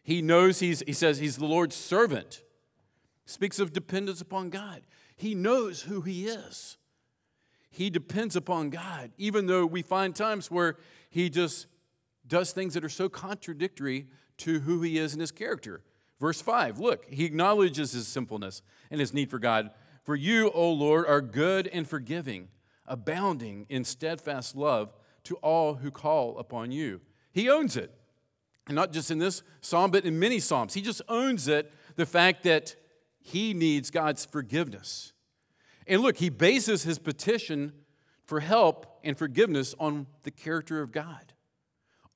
He 0.02 0.22
knows 0.22 0.60
he's, 0.60 0.82
he 0.86 0.94
says 0.94 1.18
he's 1.18 1.36
the 1.36 1.44
Lord's 1.44 1.76
servant. 1.76 2.42
Speaks 3.26 3.58
of 3.58 3.74
dependence 3.74 4.22
upon 4.22 4.48
God. 4.48 4.80
He 5.14 5.34
knows 5.34 5.82
who 5.82 6.00
he 6.00 6.26
is. 6.26 6.78
He 7.76 7.90
depends 7.90 8.36
upon 8.36 8.70
God, 8.70 9.10
even 9.18 9.44
though 9.46 9.66
we 9.66 9.82
find 9.82 10.16
times 10.16 10.50
where 10.50 10.78
he 11.10 11.28
just 11.28 11.66
does 12.26 12.52
things 12.52 12.72
that 12.72 12.82
are 12.82 12.88
so 12.88 13.10
contradictory 13.10 14.06
to 14.38 14.60
who 14.60 14.80
he 14.80 14.96
is 14.96 15.12
and 15.12 15.20
his 15.20 15.30
character. 15.30 15.82
Verse 16.18 16.40
5, 16.40 16.78
look, 16.78 17.04
he 17.10 17.26
acknowledges 17.26 17.92
his 17.92 18.08
sinfulness 18.08 18.62
and 18.90 18.98
his 18.98 19.12
need 19.12 19.30
for 19.30 19.38
God. 19.38 19.72
For 20.04 20.16
you, 20.16 20.50
O 20.52 20.72
Lord, 20.72 21.06
are 21.06 21.20
good 21.20 21.66
and 21.66 21.86
forgiving 21.86 22.48
abounding 22.86 23.66
in 23.68 23.84
steadfast 23.84 24.56
love 24.56 24.94
to 25.24 25.34
all 25.36 25.74
who 25.74 25.90
call 25.90 26.38
upon 26.38 26.72
you. 26.72 27.02
He 27.30 27.50
owns 27.50 27.76
it. 27.76 27.92
And 28.68 28.74
not 28.74 28.90
just 28.90 29.10
in 29.10 29.18
this 29.18 29.42
psalm, 29.60 29.90
but 29.90 30.06
in 30.06 30.18
many 30.18 30.38
psalms. 30.38 30.72
He 30.72 30.80
just 30.80 31.02
owns 31.10 31.46
it 31.46 31.74
the 31.96 32.06
fact 32.06 32.42
that 32.44 32.74
he 33.20 33.52
needs 33.52 33.90
God's 33.90 34.24
forgiveness. 34.24 35.12
And 35.86 36.02
look, 36.02 36.16
he 36.16 36.28
bases 36.28 36.82
his 36.82 36.98
petition 36.98 37.72
for 38.24 38.40
help 38.40 38.98
and 39.04 39.16
forgiveness 39.16 39.74
on 39.78 40.06
the 40.24 40.30
character 40.30 40.82
of 40.82 40.92
God. 40.92 41.32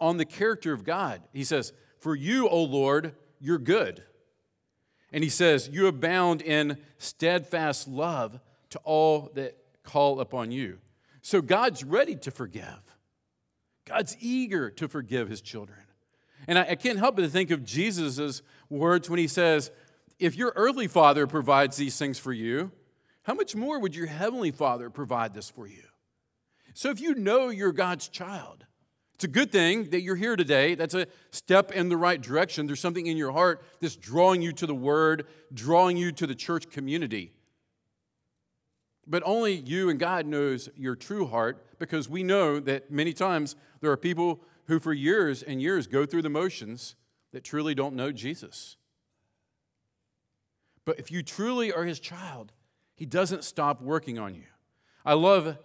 On 0.01 0.17
the 0.17 0.25
character 0.25 0.73
of 0.73 0.85
God. 0.85 1.23
He 1.33 1.45
says, 1.45 1.73
For 1.99 2.15
you, 2.15 2.49
O 2.49 2.63
Lord, 2.63 3.15
you're 3.39 3.59
good. 3.59 4.03
And 5.13 5.23
he 5.23 5.31
says, 5.31 5.69
You 5.73 5.87
abound 5.87 6.43
in 6.43 6.79
steadfast 6.99 7.87
love 7.87 8.41
to 8.71 8.79
all 8.85 9.31
that 9.35 9.57
call 9.83 10.21
upon 10.21 10.51
you. 10.51 10.79
So 11.23 11.43
God's 11.43 11.85
ready 11.85 12.17
to 12.17 12.31
forgive. 12.31 12.81
God's 13.85 14.17
eager 14.21 14.71
to 14.71 14.89
forgive 14.89 15.29
his 15.29 15.41
children. 15.41 15.81
And 16.47 16.59
I, 16.59 16.71
I 16.71 16.75
can't 16.75 16.99
help 16.99 17.17
but 17.17 17.23
to 17.23 17.29
think 17.29 17.51
of 17.51 17.65
Jesus' 17.65 18.43
words 18.69 19.11
when 19.11 19.19
he 19.19 19.29
says, 19.29 19.71
If 20.19 20.37
your 20.37 20.53
earthly 20.57 20.89
father 20.89 21.27
provides 21.27 21.77
these 21.77 21.97
things 21.99 22.19
for 22.19 22.33
you, 22.33 22.73
how 23.23 23.35
much 23.35 23.55
more 23.55 23.79
would 23.79 23.95
your 23.95 24.07
heavenly 24.07 24.51
father 24.51 24.91
provide 24.91 25.35
this 25.35 25.51
for 25.51 25.67
you? 25.67 25.83
So 26.75 26.91
if 26.91 27.01
you 27.01 27.15
know 27.15 27.49
you're 27.49 27.73
God's 27.73 28.09
child, 28.09 28.65
it's 29.15 29.25
a 29.25 29.29
good 29.29 29.53
thing 29.53 29.91
that 29.91 30.01
you're 30.01 30.17
here 30.17 30.35
today. 30.35 30.75
That's 30.75 30.95
a 30.95 31.07
step 31.31 31.73
in 31.73 31.91
the 31.91 31.97
right 31.97 32.21
direction. 32.21 32.67
There's 32.67 32.81
something 32.81 33.07
in 33.07 33.19
your 33.19 33.33
heart 33.33 33.63
that's 33.81 33.97
drawing 33.97 34.41
you 34.41 34.53
to 34.55 34.67
the 34.67 34.75
Word, 34.75 35.27
drawing 35.53 35.99
you 35.99 36.11
to 36.13 36.27
the 36.27 36.35
church 36.35 36.71
community. 36.71 37.33
But 39.07 39.23
only 39.27 39.55
you 39.55 39.91
and 39.91 39.99
God 39.99 40.25
knows 40.25 40.71
your 40.75 40.97
true 40.97 41.27
heart 41.27 41.79
because 41.79 42.09
we 42.09 42.23
know 42.23 42.61
that 42.61 42.91
many 42.91 43.13
times 43.13 43.57
there 43.81 43.91
are 43.91 43.97
people 43.99 44.41
who, 44.69 44.79
for 44.81 44.95
years 44.95 45.43
and 45.43 45.61
years, 45.61 45.87
go 45.87 46.07
through 46.07 46.23
the 46.23 46.31
motions 46.31 46.95
that 47.33 47.45
truly 47.45 47.75
don't 47.75 47.95
know 47.95 48.13
Jesus. 48.13 48.77
But 50.87 50.99
if 50.99 51.11
you 51.11 51.23
truly 51.23 51.73
are 51.73 51.85
his 51.85 52.01
child, 52.01 52.53
he 53.01 53.07
doesn't 53.07 53.45
stop 53.45 53.81
working 53.81 54.19
on 54.19 54.35
you. 54.35 54.45
I 55.07 55.15
love 55.15 55.57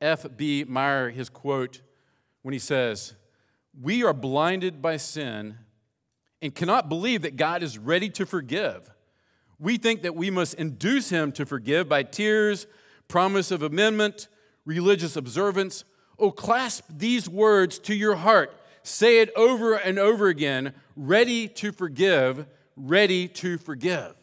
F.B. 0.00 0.64
Meyer, 0.64 1.10
his 1.10 1.28
quote 1.28 1.82
when 2.42 2.52
he 2.52 2.58
says, 2.58 3.14
We 3.80 4.02
are 4.02 4.12
blinded 4.12 4.82
by 4.82 4.96
sin 4.96 5.54
and 6.42 6.52
cannot 6.52 6.88
believe 6.88 7.22
that 7.22 7.36
God 7.36 7.62
is 7.62 7.78
ready 7.78 8.08
to 8.10 8.26
forgive. 8.26 8.90
We 9.60 9.76
think 9.76 10.02
that 10.02 10.16
we 10.16 10.30
must 10.30 10.54
induce 10.54 11.10
him 11.10 11.30
to 11.32 11.46
forgive 11.46 11.88
by 11.88 12.02
tears, 12.02 12.66
promise 13.06 13.52
of 13.52 13.62
amendment, 13.62 14.26
religious 14.64 15.14
observance. 15.14 15.84
Oh, 16.18 16.32
clasp 16.32 16.86
these 16.90 17.28
words 17.28 17.78
to 17.80 17.94
your 17.94 18.16
heart. 18.16 18.52
Say 18.82 19.20
it 19.20 19.30
over 19.36 19.74
and 19.74 19.96
over 19.96 20.26
again 20.26 20.74
ready 20.96 21.46
to 21.46 21.70
forgive, 21.70 22.46
ready 22.74 23.28
to 23.28 23.58
forgive. 23.58 24.19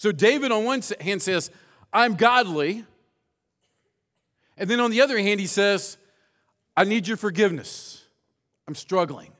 So, 0.00 0.12
David, 0.12 0.50
on 0.50 0.64
one 0.64 0.80
hand, 1.02 1.20
says, 1.20 1.50
I'm 1.92 2.14
godly. 2.14 2.86
And 4.56 4.70
then 4.70 4.80
on 4.80 4.90
the 4.90 5.02
other 5.02 5.18
hand, 5.18 5.40
he 5.40 5.46
says, 5.46 5.98
I 6.74 6.84
need 6.84 7.06
your 7.06 7.18
forgiveness. 7.18 8.02
I'm 8.66 8.74
struggling. 8.74 9.30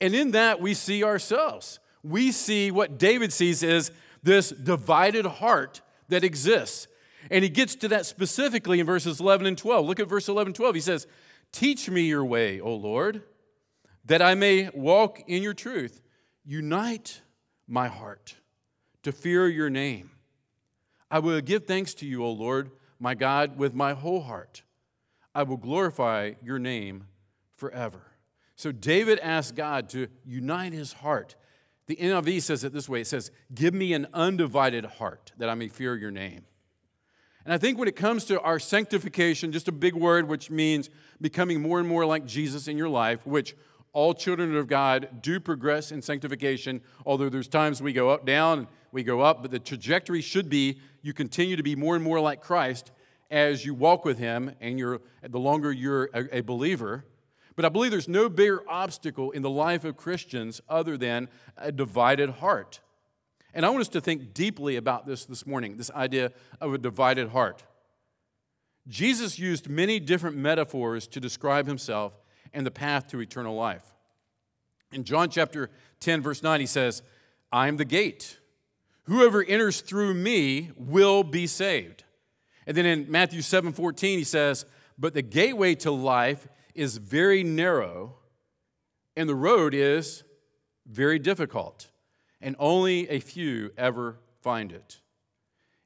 And 0.00 0.14
in 0.14 0.30
that, 0.30 0.60
we 0.60 0.74
see 0.74 1.02
ourselves. 1.02 1.80
We 2.04 2.30
see 2.30 2.70
what 2.70 3.00
David 3.00 3.32
sees 3.32 3.64
is 3.64 3.90
this 4.22 4.50
divided 4.50 5.26
heart 5.26 5.80
that 6.08 6.22
exists. 6.22 6.86
And 7.32 7.42
he 7.42 7.50
gets 7.50 7.74
to 7.74 7.88
that 7.88 8.06
specifically 8.06 8.78
in 8.78 8.86
verses 8.86 9.18
11 9.18 9.44
and 9.44 9.58
12. 9.58 9.86
Look 9.86 9.98
at 9.98 10.08
verse 10.08 10.28
11 10.28 10.52
12. 10.52 10.76
He 10.76 10.80
says, 10.80 11.08
Teach 11.50 11.90
me 11.90 12.02
your 12.02 12.24
way, 12.24 12.60
O 12.60 12.76
Lord, 12.76 13.24
that 14.04 14.22
I 14.22 14.36
may 14.36 14.70
walk 14.72 15.20
in 15.26 15.42
your 15.42 15.54
truth. 15.54 16.00
Unite 16.44 17.22
my 17.66 17.88
heart 17.88 18.36
to 19.02 19.12
fear 19.12 19.48
your 19.48 19.70
name. 19.70 20.10
I 21.10 21.18
will 21.18 21.40
give 21.40 21.66
thanks 21.66 21.94
to 21.94 22.06
you, 22.06 22.24
O 22.24 22.30
Lord, 22.30 22.70
my 22.98 23.14
God, 23.14 23.58
with 23.58 23.74
my 23.74 23.94
whole 23.94 24.22
heart. 24.22 24.62
I 25.34 25.42
will 25.42 25.56
glorify 25.56 26.32
your 26.42 26.58
name 26.58 27.06
forever. 27.56 28.02
So 28.56 28.72
David 28.72 29.18
asked 29.20 29.54
God 29.54 29.88
to 29.90 30.08
unite 30.24 30.72
his 30.72 30.92
heart. 30.94 31.34
The 31.86 31.96
NIV 31.96 32.42
says 32.42 32.62
it 32.62 32.72
this 32.72 32.88
way 32.88 33.00
it 33.00 33.06
says, 33.06 33.30
Give 33.54 33.74
me 33.74 33.92
an 33.94 34.06
undivided 34.12 34.84
heart 34.84 35.32
that 35.38 35.48
I 35.48 35.54
may 35.54 35.68
fear 35.68 35.96
your 35.96 36.10
name. 36.10 36.44
And 37.44 37.54
I 37.54 37.58
think 37.58 37.78
when 37.78 37.88
it 37.88 37.96
comes 37.96 38.24
to 38.26 38.40
our 38.42 38.58
sanctification, 38.58 39.50
just 39.50 39.66
a 39.66 39.72
big 39.72 39.94
word 39.94 40.28
which 40.28 40.50
means 40.50 40.90
becoming 41.20 41.60
more 41.60 41.80
and 41.80 41.88
more 41.88 42.04
like 42.04 42.26
Jesus 42.26 42.68
in 42.68 42.76
your 42.76 42.88
life, 42.88 43.26
which 43.26 43.56
all 43.92 44.14
children 44.14 44.54
of 44.54 44.68
God 44.68 45.22
do 45.22 45.40
progress 45.40 45.90
in 45.90 46.02
sanctification, 46.02 46.80
although 47.04 47.28
there's 47.28 47.48
times 47.48 47.82
we 47.82 47.92
go 47.92 48.10
up, 48.10 48.24
down, 48.24 48.68
we 48.92 49.02
go 49.02 49.20
up, 49.20 49.42
but 49.42 49.50
the 49.50 49.58
trajectory 49.58 50.20
should 50.20 50.48
be 50.48 50.80
you 51.02 51.12
continue 51.12 51.56
to 51.56 51.62
be 51.62 51.76
more 51.76 51.94
and 51.94 52.04
more 52.04 52.20
like 52.20 52.40
Christ 52.40 52.90
as 53.30 53.64
you 53.64 53.74
walk 53.74 54.04
with 54.04 54.18
Him 54.18 54.54
and 54.60 54.78
you're, 54.78 55.00
the 55.22 55.38
longer 55.38 55.72
you're 55.72 56.10
a, 56.12 56.38
a 56.38 56.40
believer. 56.40 57.04
But 57.56 57.64
I 57.64 57.68
believe 57.68 57.90
there's 57.90 58.08
no 58.08 58.28
bigger 58.28 58.62
obstacle 58.68 59.30
in 59.30 59.42
the 59.42 59.50
life 59.50 59.84
of 59.84 59.96
Christians 59.96 60.60
other 60.68 60.96
than 60.96 61.28
a 61.56 61.70
divided 61.70 62.30
heart. 62.30 62.80
And 63.52 63.66
I 63.66 63.70
want 63.70 63.80
us 63.80 63.88
to 63.88 64.00
think 64.00 64.32
deeply 64.32 64.76
about 64.76 65.06
this 65.06 65.24
this 65.24 65.46
morning 65.46 65.76
this 65.76 65.90
idea 65.90 66.32
of 66.60 66.74
a 66.74 66.78
divided 66.78 67.30
heart. 67.30 67.64
Jesus 68.88 69.38
used 69.38 69.68
many 69.68 70.00
different 70.00 70.36
metaphors 70.36 71.06
to 71.08 71.20
describe 71.20 71.66
himself 71.66 72.12
and 72.52 72.66
the 72.66 72.70
path 72.70 73.08
to 73.08 73.20
eternal 73.20 73.54
life. 73.54 73.84
In 74.92 75.04
John 75.04 75.30
chapter 75.30 75.70
10, 76.00 76.22
verse 76.22 76.42
9, 76.42 76.60
he 76.60 76.66
says, 76.66 77.02
I 77.52 77.68
am 77.68 77.76
the 77.76 77.84
gate. 77.84 78.39
Whoever 79.10 79.42
enters 79.42 79.80
through 79.80 80.14
me 80.14 80.70
will 80.76 81.24
be 81.24 81.48
saved. 81.48 82.04
And 82.64 82.76
then 82.76 82.86
in 82.86 83.10
Matthew 83.10 83.42
7 83.42 83.72
14, 83.72 84.18
he 84.18 84.24
says, 84.24 84.64
But 84.96 85.14
the 85.14 85.22
gateway 85.22 85.74
to 85.76 85.90
life 85.90 86.46
is 86.76 86.98
very 86.98 87.42
narrow, 87.42 88.14
and 89.16 89.28
the 89.28 89.34
road 89.34 89.74
is 89.74 90.22
very 90.86 91.18
difficult, 91.18 91.90
and 92.40 92.54
only 92.60 93.08
a 93.10 93.18
few 93.18 93.72
ever 93.76 94.20
find 94.42 94.70
it. 94.70 95.00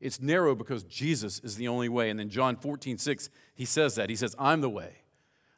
It's 0.03 0.21
narrow 0.21 0.55
because 0.55 0.83
Jesus 0.83 1.39
is 1.39 1.57
the 1.57 1.69
only 1.69 1.89
way. 1.89 2.11
And 2.11 2.21
then 2.21 2.29
John 2.29 2.57
14 2.57 2.99
6, 2.99 3.31
he 3.55 3.65
says 3.65 3.95
that. 3.95 4.11
He 4.11 4.17
says, 4.17 4.37
I'm 4.39 4.61
the 4.61 4.69
way, 4.69 4.97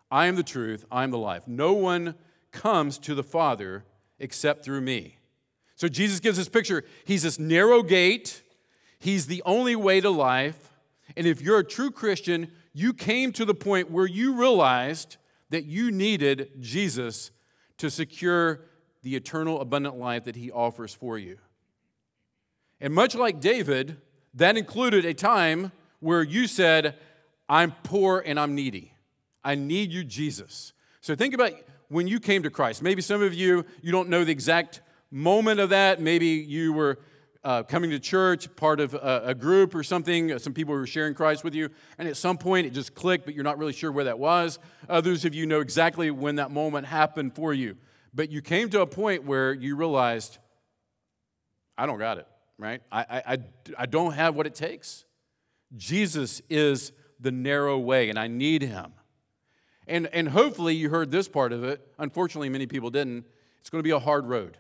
I 0.09 0.27
am 0.27 0.37
the 0.37 0.45
truth, 0.45 0.85
I 0.89 1.03
am 1.03 1.11
the 1.11 1.19
life. 1.19 1.49
No 1.49 1.73
one 1.73 2.15
comes 2.53 2.97
to 2.99 3.17
the 3.17 3.25
Father 3.25 3.85
except 4.21 4.65
through 4.65 4.83
me. 4.83 5.19
So 5.77 5.89
Jesus 5.89 6.21
gives 6.21 6.39
this 6.39 6.49
picture. 6.49 6.85
He's 7.05 7.23
this 7.23 7.39
narrow 7.39 7.83
gate, 7.83 8.43
He's 8.99 9.27
the 9.27 9.43
only 9.45 9.77
way 9.77 10.01
to 10.01 10.11
life. 10.11 10.73
And 11.17 11.27
if 11.27 11.41
you're 11.41 11.59
a 11.59 11.65
true 11.65 11.91
Christian, 11.91 12.51
you 12.73 12.93
came 12.93 13.31
to 13.33 13.45
the 13.45 13.55
point 13.55 13.91
where 13.91 14.07
you 14.07 14.35
realized 14.35 15.19
that 15.51 15.65
you 15.65 15.93
needed 15.93 16.51
Jesus 16.59 17.31
to 17.79 17.91
secure 17.91 18.63
the 19.03 19.15
eternal 19.15 19.61
abundant 19.61 19.97
life 19.97 20.25
that 20.25 20.35
He 20.35 20.51
offers 20.51 20.93
for 20.93 21.19
you. 21.19 21.39
And 22.81 22.93
much 22.93 23.15
like 23.15 23.41
David, 23.41 23.99
that 24.35 24.57
included 24.57 25.05
a 25.05 25.15
time 25.15 25.73
where 26.01 26.23
you 26.23 26.47
said, 26.47 26.97
I'm 27.49 27.73
poor 27.83 28.23
and 28.25 28.41
I'm 28.41 28.55
needy. 28.55 28.93
I 29.45 29.55
need 29.55 29.93
you, 29.93 30.05
Jesus. 30.05 30.73
So 31.01 31.15
think 31.15 31.35
about 31.35 31.53
when 31.89 32.09
you 32.09 32.19
came 32.19 32.43
to 32.43 32.51
Christ. 32.51 32.83
Maybe 32.83 33.01
some 33.01 33.23
of 33.23 33.33
you, 33.33 33.65
you 33.81 33.93
don't 33.93 34.09
know 34.09 34.25
the 34.25 34.33
exact 34.33 34.81
moment 35.11 35.61
of 35.61 35.71
that. 35.71 36.01
Maybe 36.01 36.27
you 36.27 36.73
were 36.73 36.99
uh, 37.47 37.63
coming 37.63 37.91
to 37.91 38.01
church, 38.01 38.55
part 38.57 38.81
of 38.81 38.95
a, 38.95 39.23
a, 39.27 39.35
group 39.35 39.73
or 39.73 39.85
something. 39.85 40.37
Some 40.41 40.53
people 40.53 40.75
were 40.75 40.87
sharing 40.87 41.15
Christ 41.15 41.45
with 41.45 41.55
you, 41.55 41.69
and 41.97 42.09
at 42.09 42.17
some 42.17 42.39
point 42.39 42.67
it 42.67 42.71
just 42.71 42.97
clicked, 42.97 43.25
but 43.25 43.35
you're 43.35 43.45
not 43.45 43.57
really 43.57 43.73
sure 43.73 43.93
where 43.93 44.05
that 44.05 44.19
was. 44.19 44.59
Others 44.89 45.25
of 45.25 45.33
you 45.33 45.47
know 45.47 45.61
exactly 45.61 46.11
when 46.11 46.37
that 46.37 46.51
moment 46.51 46.89
happened 46.89 47.37
for 47.37 47.55
you. 47.55 47.77
But 48.13 48.31
you 48.31 48.43
came 48.43 48.69
to 48.71 48.81
a 48.81 48.87
point 48.87 49.25
where 49.25 49.55
you 49.55 49.77
realized, 49.77 50.39
I 51.79 51.87
don't 51.87 52.01
got 52.01 52.19
it, 52.19 52.27
right? 52.59 52.83
I, 52.91 53.23
I, 53.25 53.39
I 53.79 53.87
don't 53.87 54.15
have 54.15 54.35
what 54.35 54.47
it 54.47 54.57
takes. 54.57 55.05
Jesus 55.77 56.43
is 56.51 56.91
the 57.21 57.31
narrow 57.31 57.79
way, 57.79 58.11
and 58.11 58.19
I 58.19 58.27
need 58.27 58.63
him. 58.63 58.93
And, 59.87 60.09
and 60.09 60.31
hopefully 60.31 60.75
you 60.75 60.91
heard 60.91 61.13
this 61.13 61.29
part 61.29 61.53
of 61.53 61.63
it. 61.63 61.87
Unfortunately, 61.97 62.49
many 62.49 62.67
people 62.67 62.91
didn't. 62.91 63.25
It's 63.61 63.71
going 63.71 63.79
to 63.79 63.87
be 63.87 63.93
a 63.93 64.01
hard 64.01 64.27
road. 64.27 64.59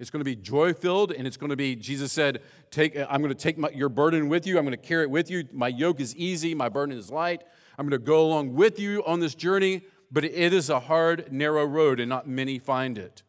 It's 0.00 0.10
going 0.10 0.20
to 0.20 0.24
be 0.24 0.34
joy 0.34 0.72
filled, 0.72 1.12
and 1.12 1.26
it's 1.26 1.36
going 1.36 1.50
to 1.50 1.56
be, 1.56 1.76
Jesus 1.76 2.12
said, 2.12 2.42
take, 2.70 2.96
uh, 2.96 3.06
I'm 3.08 3.20
going 3.22 3.32
to 3.32 3.40
take 3.40 3.56
my, 3.56 3.70
your 3.70 3.88
burden 3.88 4.28
with 4.28 4.46
you. 4.46 4.58
I'm 4.58 4.64
going 4.64 4.76
to 4.76 4.86
carry 4.88 5.04
it 5.04 5.10
with 5.10 5.30
you. 5.30 5.44
My 5.52 5.68
yoke 5.68 6.00
is 6.00 6.16
easy, 6.16 6.54
my 6.54 6.68
burden 6.68 6.96
is 6.96 7.10
light. 7.10 7.42
I'm 7.78 7.88
going 7.88 7.98
to 8.00 8.04
go 8.04 8.24
along 8.24 8.54
with 8.54 8.78
you 8.78 9.04
on 9.06 9.20
this 9.20 9.34
journey, 9.34 9.82
but 10.10 10.24
it 10.24 10.52
is 10.52 10.68
a 10.68 10.80
hard, 10.80 11.32
narrow 11.32 11.64
road, 11.64 12.00
and 12.00 12.08
not 12.08 12.26
many 12.26 12.58
find 12.58 12.98
it. 12.98 13.22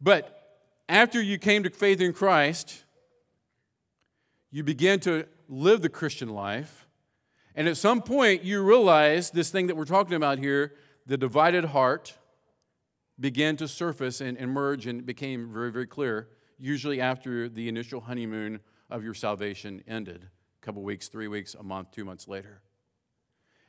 But 0.00 0.62
after 0.88 1.20
you 1.20 1.38
came 1.38 1.62
to 1.64 1.70
faith 1.70 2.00
in 2.00 2.12
Christ, 2.12 2.84
you 4.50 4.62
began 4.62 5.00
to 5.00 5.26
live 5.48 5.82
the 5.82 5.88
Christian 5.88 6.28
life. 6.28 6.86
And 7.56 7.68
at 7.68 7.76
some 7.76 8.02
point, 8.02 8.44
you 8.44 8.62
realize 8.62 9.30
this 9.30 9.50
thing 9.50 9.66
that 9.68 9.76
we're 9.76 9.84
talking 9.84 10.14
about 10.14 10.38
here 10.38 10.72
the 11.06 11.18
divided 11.18 11.66
heart 11.66 12.14
began 13.18 13.56
to 13.56 13.68
surface 13.68 14.20
and 14.20 14.36
emerge 14.38 14.86
and 14.86 15.06
became 15.06 15.52
very, 15.52 15.70
very 15.70 15.86
clear, 15.86 16.28
usually 16.58 17.00
after 17.00 17.48
the 17.48 17.68
initial 17.68 18.00
honeymoon 18.00 18.60
of 18.90 19.04
your 19.04 19.14
salvation 19.14 19.82
ended 19.86 20.28
a 20.62 20.64
couple 20.64 20.82
weeks, 20.82 21.08
three 21.08 21.28
weeks, 21.28 21.54
a 21.54 21.62
month, 21.62 21.90
two 21.90 22.04
months 22.04 22.28
later. 22.28 22.60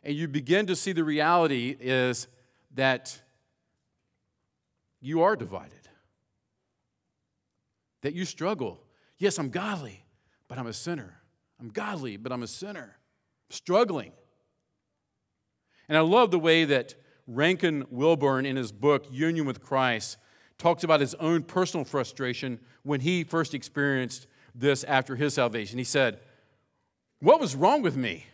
And 0.04 0.16
you 0.16 0.28
begin 0.28 0.68
to 0.68 0.75
see 0.75 0.92
the 0.92 1.04
reality 1.04 1.75
is 1.80 2.28
that 2.75 3.20
you 5.02 5.22
are 5.22 5.36
divided, 5.36 5.90
that 8.02 8.14
you 8.14 8.25
struggle. 8.25 8.82
Yes, 9.18 9.38
I'm 9.38 9.50
godly, 9.50 10.06
but 10.48 10.58
I'm 10.58 10.68
a 10.68 10.74
sinner. 10.74 11.22
I'm 11.60 11.70
godly, 11.70 12.18
but 12.18 12.32
I'm 12.32 12.44
a 12.44 12.48
sinner, 12.48 12.98
struggling. 13.50 14.12
And 15.88 15.98
I 15.98 16.02
love 16.02 16.32
the 16.32 16.40
way 16.40 16.66
that 16.66 16.96
Rankin 17.27 17.86
Wilbourne, 17.89 18.46
in 18.46 18.55
his 18.55 18.72
book 18.72 19.05
Union 19.12 19.46
with 19.46 19.62
Christ, 19.62 20.17
talks 20.58 20.84
about 20.84 21.00
his 21.00 21.15
own 21.15 21.44
personal 21.44 21.84
frustration 21.84 22.60
when 22.84 23.01
he 23.01 23.24
first 23.24 23.53
experienced 23.53 24.27
this 24.53 24.84
after 24.86 25.15
his 25.15 25.34
salvation. 25.34 25.77
He 25.77 25.84
said, 25.84 26.20
What 27.20 27.39
was 27.39 27.55
wrong 27.55 27.82
with 27.82 27.98
me? 27.98 28.25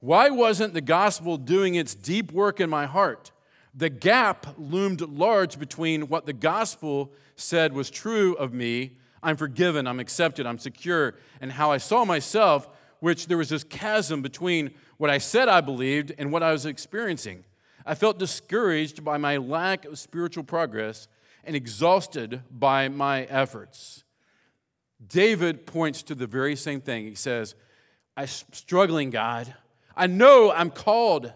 Why 0.00 0.30
wasn't 0.30 0.74
the 0.74 0.80
gospel 0.80 1.36
doing 1.36 1.74
its 1.74 1.94
deep 1.94 2.32
work 2.32 2.60
in 2.60 2.70
my 2.70 2.86
heart? 2.86 3.32
The 3.74 3.90
gap 3.90 4.54
loomed 4.58 5.00
large 5.00 5.58
between 5.58 6.08
what 6.08 6.26
the 6.26 6.32
gospel 6.32 7.12
said 7.36 7.72
was 7.72 7.90
true 7.90 8.34
of 8.34 8.52
me 8.52 8.96
I'm 9.22 9.36
forgiven, 9.36 9.86
I'm 9.86 10.00
accepted, 10.00 10.46
I'm 10.46 10.58
secure, 10.58 11.14
and 11.40 11.52
how 11.52 11.72
I 11.72 11.78
saw 11.78 12.04
myself, 12.04 12.68
which 13.00 13.26
there 13.26 13.38
was 13.38 13.48
this 13.48 13.64
chasm 13.64 14.22
between 14.22 14.70
what 14.96 15.10
I 15.10 15.18
said 15.18 15.48
I 15.48 15.60
believed 15.60 16.12
and 16.18 16.32
what 16.32 16.42
I 16.42 16.52
was 16.52 16.66
experiencing. 16.66 17.44
I 17.88 17.94
felt 17.94 18.18
discouraged 18.18 19.02
by 19.02 19.16
my 19.16 19.38
lack 19.38 19.86
of 19.86 19.98
spiritual 19.98 20.44
progress 20.44 21.08
and 21.42 21.56
exhausted 21.56 22.42
by 22.50 22.90
my 22.90 23.22
efforts. 23.24 24.04
David 25.04 25.64
points 25.64 26.02
to 26.02 26.14
the 26.14 26.26
very 26.26 26.54
same 26.54 26.82
thing. 26.82 27.06
He 27.06 27.14
says, 27.14 27.54
I'm 28.14 28.26
struggling, 28.26 29.08
God. 29.08 29.54
I 29.96 30.06
know 30.06 30.52
I'm 30.52 30.70
called. 30.70 31.32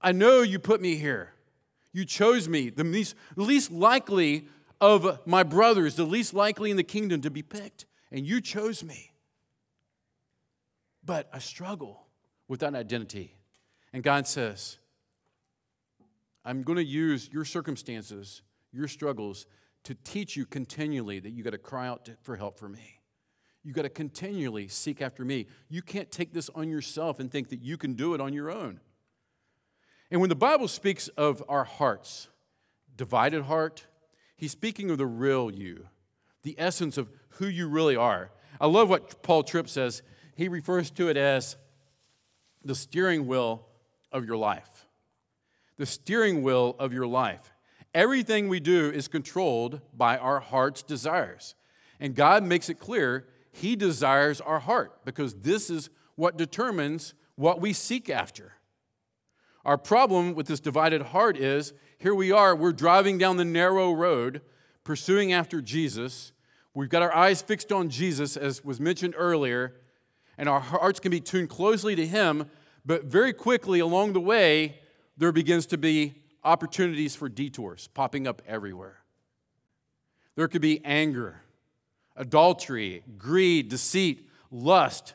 I 0.00 0.12
know 0.12 0.42
you 0.42 0.60
put 0.60 0.80
me 0.80 0.94
here. 0.94 1.32
You 1.92 2.04
chose 2.04 2.48
me, 2.48 2.70
the 2.70 2.84
least, 2.84 3.16
least 3.34 3.72
likely 3.72 4.46
of 4.80 5.26
my 5.26 5.42
brothers, 5.42 5.96
the 5.96 6.04
least 6.04 6.34
likely 6.34 6.70
in 6.70 6.76
the 6.76 6.84
kingdom 6.84 7.20
to 7.22 7.30
be 7.30 7.42
picked, 7.42 7.86
and 8.12 8.24
you 8.24 8.40
chose 8.40 8.84
me. 8.84 9.10
But 11.04 11.28
I 11.32 11.40
struggle 11.40 12.06
with 12.46 12.60
that 12.60 12.76
identity. 12.76 13.34
And 13.92 14.04
God 14.04 14.28
says, 14.28 14.78
I'm 16.44 16.62
going 16.62 16.76
to 16.76 16.84
use 16.84 17.28
your 17.32 17.44
circumstances, 17.44 18.42
your 18.72 18.88
struggles, 18.88 19.46
to 19.84 19.94
teach 19.94 20.36
you 20.36 20.46
continually 20.46 21.20
that 21.20 21.30
you 21.30 21.42
got 21.42 21.50
to 21.50 21.58
cry 21.58 21.86
out 21.86 22.08
for 22.22 22.36
help 22.36 22.58
for 22.58 22.68
me. 22.68 23.00
You 23.64 23.72
got 23.72 23.82
to 23.82 23.88
continually 23.88 24.66
seek 24.68 25.00
after 25.00 25.24
me. 25.24 25.46
You 25.68 25.82
can't 25.82 26.10
take 26.10 26.32
this 26.32 26.50
on 26.54 26.68
yourself 26.68 27.20
and 27.20 27.30
think 27.30 27.48
that 27.50 27.62
you 27.62 27.76
can 27.76 27.94
do 27.94 28.14
it 28.14 28.20
on 28.20 28.32
your 28.32 28.50
own. 28.50 28.80
And 30.10 30.20
when 30.20 30.30
the 30.30 30.36
Bible 30.36 30.68
speaks 30.68 31.08
of 31.08 31.42
our 31.48 31.64
hearts, 31.64 32.28
divided 32.96 33.44
heart, 33.44 33.86
he's 34.36 34.52
speaking 34.52 34.90
of 34.90 34.98
the 34.98 35.06
real 35.06 35.50
you, 35.50 35.86
the 36.42 36.56
essence 36.58 36.98
of 36.98 37.08
who 37.30 37.46
you 37.46 37.68
really 37.68 37.96
are. 37.96 38.30
I 38.60 38.66
love 38.66 38.88
what 38.88 39.22
Paul 39.22 39.44
Tripp 39.44 39.68
says. 39.68 40.02
He 40.34 40.48
refers 40.48 40.90
to 40.92 41.08
it 41.08 41.16
as 41.16 41.56
the 42.64 42.74
steering 42.74 43.26
wheel 43.26 43.66
of 44.10 44.24
your 44.24 44.36
life 44.36 44.86
the 45.82 45.86
steering 45.86 46.44
wheel 46.44 46.76
of 46.78 46.92
your 46.92 47.08
life. 47.08 47.52
Everything 47.92 48.48
we 48.48 48.60
do 48.60 48.88
is 48.92 49.08
controlled 49.08 49.80
by 49.92 50.16
our 50.16 50.38
heart's 50.38 50.80
desires. 50.80 51.56
And 51.98 52.14
God 52.14 52.44
makes 52.44 52.68
it 52.68 52.78
clear 52.78 53.26
He 53.50 53.74
desires 53.74 54.40
our 54.40 54.60
heart 54.60 55.04
because 55.04 55.34
this 55.34 55.70
is 55.70 55.90
what 56.14 56.36
determines 56.36 57.14
what 57.34 57.60
we 57.60 57.72
seek 57.72 58.08
after. 58.08 58.52
Our 59.64 59.76
problem 59.76 60.36
with 60.36 60.46
this 60.46 60.60
divided 60.60 61.02
heart 61.02 61.36
is 61.36 61.72
here 61.98 62.14
we 62.14 62.30
are, 62.30 62.54
we're 62.54 62.70
driving 62.70 63.18
down 63.18 63.36
the 63.36 63.44
narrow 63.44 63.90
road, 63.90 64.40
pursuing 64.84 65.32
after 65.32 65.60
Jesus. 65.60 66.30
We've 66.74 66.88
got 66.88 67.02
our 67.02 67.12
eyes 67.12 67.42
fixed 67.42 67.72
on 67.72 67.88
Jesus, 67.90 68.36
as 68.36 68.64
was 68.64 68.78
mentioned 68.78 69.14
earlier, 69.16 69.74
and 70.38 70.48
our 70.48 70.60
hearts 70.60 71.00
can 71.00 71.10
be 71.10 71.18
tuned 71.18 71.48
closely 71.48 71.96
to 71.96 72.06
Him, 72.06 72.48
but 72.86 73.06
very 73.06 73.32
quickly 73.32 73.80
along 73.80 74.12
the 74.12 74.20
way, 74.20 74.78
there 75.16 75.32
begins 75.32 75.66
to 75.66 75.78
be 75.78 76.14
opportunities 76.44 77.14
for 77.14 77.28
detours 77.28 77.88
popping 77.88 78.26
up 78.26 78.42
everywhere. 78.46 78.98
There 80.34 80.48
could 80.48 80.62
be 80.62 80.80
anger, 80.84 81.42
adultery, 82.16 83.02
greed, 83.18 83.68
deceit, 83.68 84.28
lust. 84.50 85.14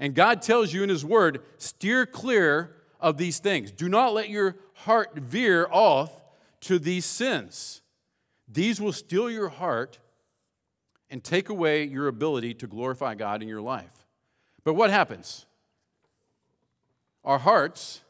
And 0.00 0.14
God 0.14 0.42
tells 0.42 0.72
you 0.72 0.82
in 0.82 0.88
His 0.88 1.04
Word 1.04 1.42
steer 1.58 2.06
clear 2.06 2.76
of 3.00 3.16
these 3.18 3.38
things. 3.38 3.70
Do 3.70 3.88
not 3.88 4.14
let 4.14 4.28
your 4.28 4.56
heart 4.74 5.16
veer 5.16 5.68
off 5.70 6.10
to 6.62 6.78
these 6.78 7.04
sins. 7.04 7.82
These 8.48 8.80
will 8.80 8.92
steal 8.92 9.30
your 9.30 9.48
heart 9.48 9.98
and 11.10 11.22
take 11.22 11.48
away 11.48 11.84
your 11.84 12.08
ability 12.08 12.54
to 12.54 12.66
glorify 12.66 13.14
God 13.14 13.42
in 13.42 13.48
your 13.48 13.60
life. 13.60 14.06
But 14.64 14.74
what 14.74 14.90
happens? 14.90 15.46
Our 17.24 17.38
hearts 17.38 18.02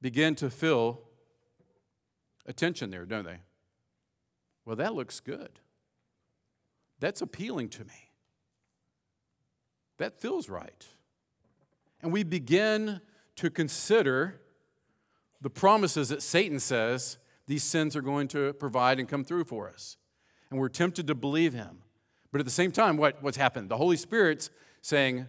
begin 0.00 0.34
to 0.36 0.50
feel 0.50 1.00
attention 2.46 2.90
there, 2.90 3.04
don't 3.04 3.24
they? 3.24 3.38
Well, 4.64 4.76
that 4.76 4.94
looks 4.94 5.20
good. 5.20 5.60
That's 6.98 7.22
appealing 7.22 7.70
to 7.70 7.84
me. 7.84 8.10
That 9.98 10.20
feels 10.20 10.48
right. 10.48 10.86
And 12.02 12.12
we 12.12 12.22
begin 12.22 13.00
to 13.36 13.50
consider 13.50 14.40
the 15.40 15.50
promises 15.50 16.10
that 16.10 16.22
Satan 16.22 16.60
says 16.60 17.18
these 17.46 17.62
sins 17.62 17.96
are 17.96 18.02
going 18.02 18.28
to 18.28 18.52
provide 18.54 18.98
and 18.98 19.08
come 19.08 19.24
through 19.24 19.44
for 19.44 19.68
us. 19.68 19.96
And 20.50 20.58
we're 20.58 20.68
tempted 20.68 21.06
to 21.06 21.14
believe 21.14 21.52
him. 21.52 21.78
But 22.32 22.40
at 22.40 22.44
the 22.44 22.52
same 22.52 22.70
time, 22.70 22.96
what, 22.96 23.22
what's 23.22 23.36
happened? 23.36 23.68
The 23.68 23.76
Holy 23.76 23.96
Spirit's 23.96 24.50
saying, 24.82 25.26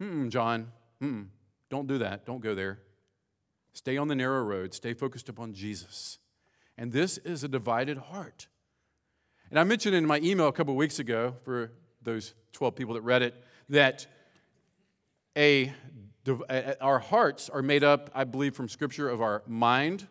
hmm, 0.00 0.28
John, 0.28 0.72
hmm, 1.00 1.22
don't 1.70 1.86
do 1.86 1.98
that. 1.98 2.26
Don't 2.26 2.40
go 2.40 2.54
there. 2.54 2.80
Stay 3.74 3.96
on 3.96 4.08
the 4.08 4.14
narrow 4.14 4.42
road, 4.42 4.72
stay 4.72 4.94
focused 4.94 5.28
upon 5.28 5.52
Jesus. 5.52 6.18
And 6.78 6.92
this 6.92 7.18
is 7.18 7.44
a 7.44 7.48
divided 7.48 7.98
heart. 7.98 8.46
And 9.50 9.58
I 9.58 9.64
mentioned 9.64 9.94
in 9.94 10.06
my 10.06 10.20
email 10.20 10.48
a 10.48 10.52
couple 10.52 10.74
weeks 10.74 10.98
ago 10.98 11.34
for 11.44 11.72
those 12.02 12.34
12 12.52 12.74
people 12.76 12.94
that 12.94 13.02
read 13.02 13.22
it 13.22 13.34
that 13.68 14.06
a, 15.36 15.72
our 16.80 16.98
hearts 17.00 17.50
are 17.50 17.62
made 17.62 17.84
up, 17.84 18.10
I 18.14 18.24
believe, 18.24 18.54
from 18.54 18.68
Scripture 18.68 19.08
of 19.08 19.20
our 19.20 19.42
mind, 19.46 20.06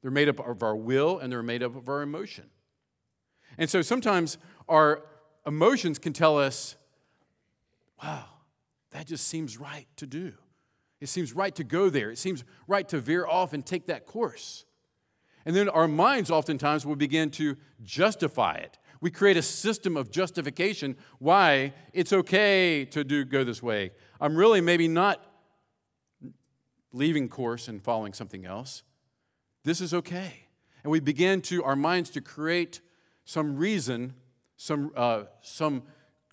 they're 0.00 0.10
made 0.10 0.28
up 0.28 0.40
of 0.40 0.62
our 0.62 0.76
will, 0.76 1.18
and 1.18 1.32
they're 1.32 1.42
made 1.42 1.62
up 1.62 1.76
of 1.76 1.88
our 1.88 2.02
emotion. 2.02 2.44
And 3.58 3.68
so 3.68 3.82
sometimes 3.82 4.38
our 4.68 5.02
emotions 5.46 5.98
can 5.98 6.12
tell 6.12 6.38
us, 6.38 6.76
wow, 8.02 8.24
that 8.92 9.06
just 9.06 9.26
seems 9.26 9.58
right 9.58 9.86
to 9.96 10.06
do. 10.06 10.34
It 11.00 11.08
seems 11.08 11.32
right 11.32 11.54
to 11.54 11.64
go 11.64 11.90
there. 11.90 12.10
It 12.10 12.18
seems 12.18 12.44
right 12.66 12.88
to 12.88 13.00
veer 13.00 13.26
off 13.26 13.52
and 13.52 13.64
take 13.64 13.86
that 13.86 14.06
course. 14.06 14.64
And 15.46 15.54
then 15.54 15.68
our 15.68 15.88
minds 15.88 16.30
oftentimes 16.30 16.84
will 16.84 16.96
begin 16.96 17.30
to 17.32 17.56
justify 17.82 18.54
it. 18.54 18.78
We 19.00 19.10
create 19.10 19.36
a 19.36 19.42
system 19.42 19.96
of 19.96 20.10
justification 20.10 20.96
why 21.20 21.72
it's 21.92 22.12
okay 22.12 22.84
to 22.86 23.04
do 23.04 23.24
go 23.24 23.44
this 23.44 23.62
way. 23.62 23.92
I'm 24.20 24.36
really 24.36 24.60
maybe 24.60 24.88
not 24.88 25.24
leaving 26.92 27.28
course 27.28 27.68
and 27.68 27.82
following 27.82 28.12
something 28.12 28.44
else. 28.44 28.82
This 29.64 29.80
is 29.80 29.94
okay. 29.94 30.46
And 30.82 30.90
we 30.90 31.00
begin 31.00 31.40
to 31.42 31.62
our 31.62 31.76
minds 31.76 32.10
to 32.10 32.20
create 32.20 32.80
some 33.24 33.56
reason, 33.56 34.14
some 34.56 34.90
uh, 34.96 35.24
some 35.42 35.82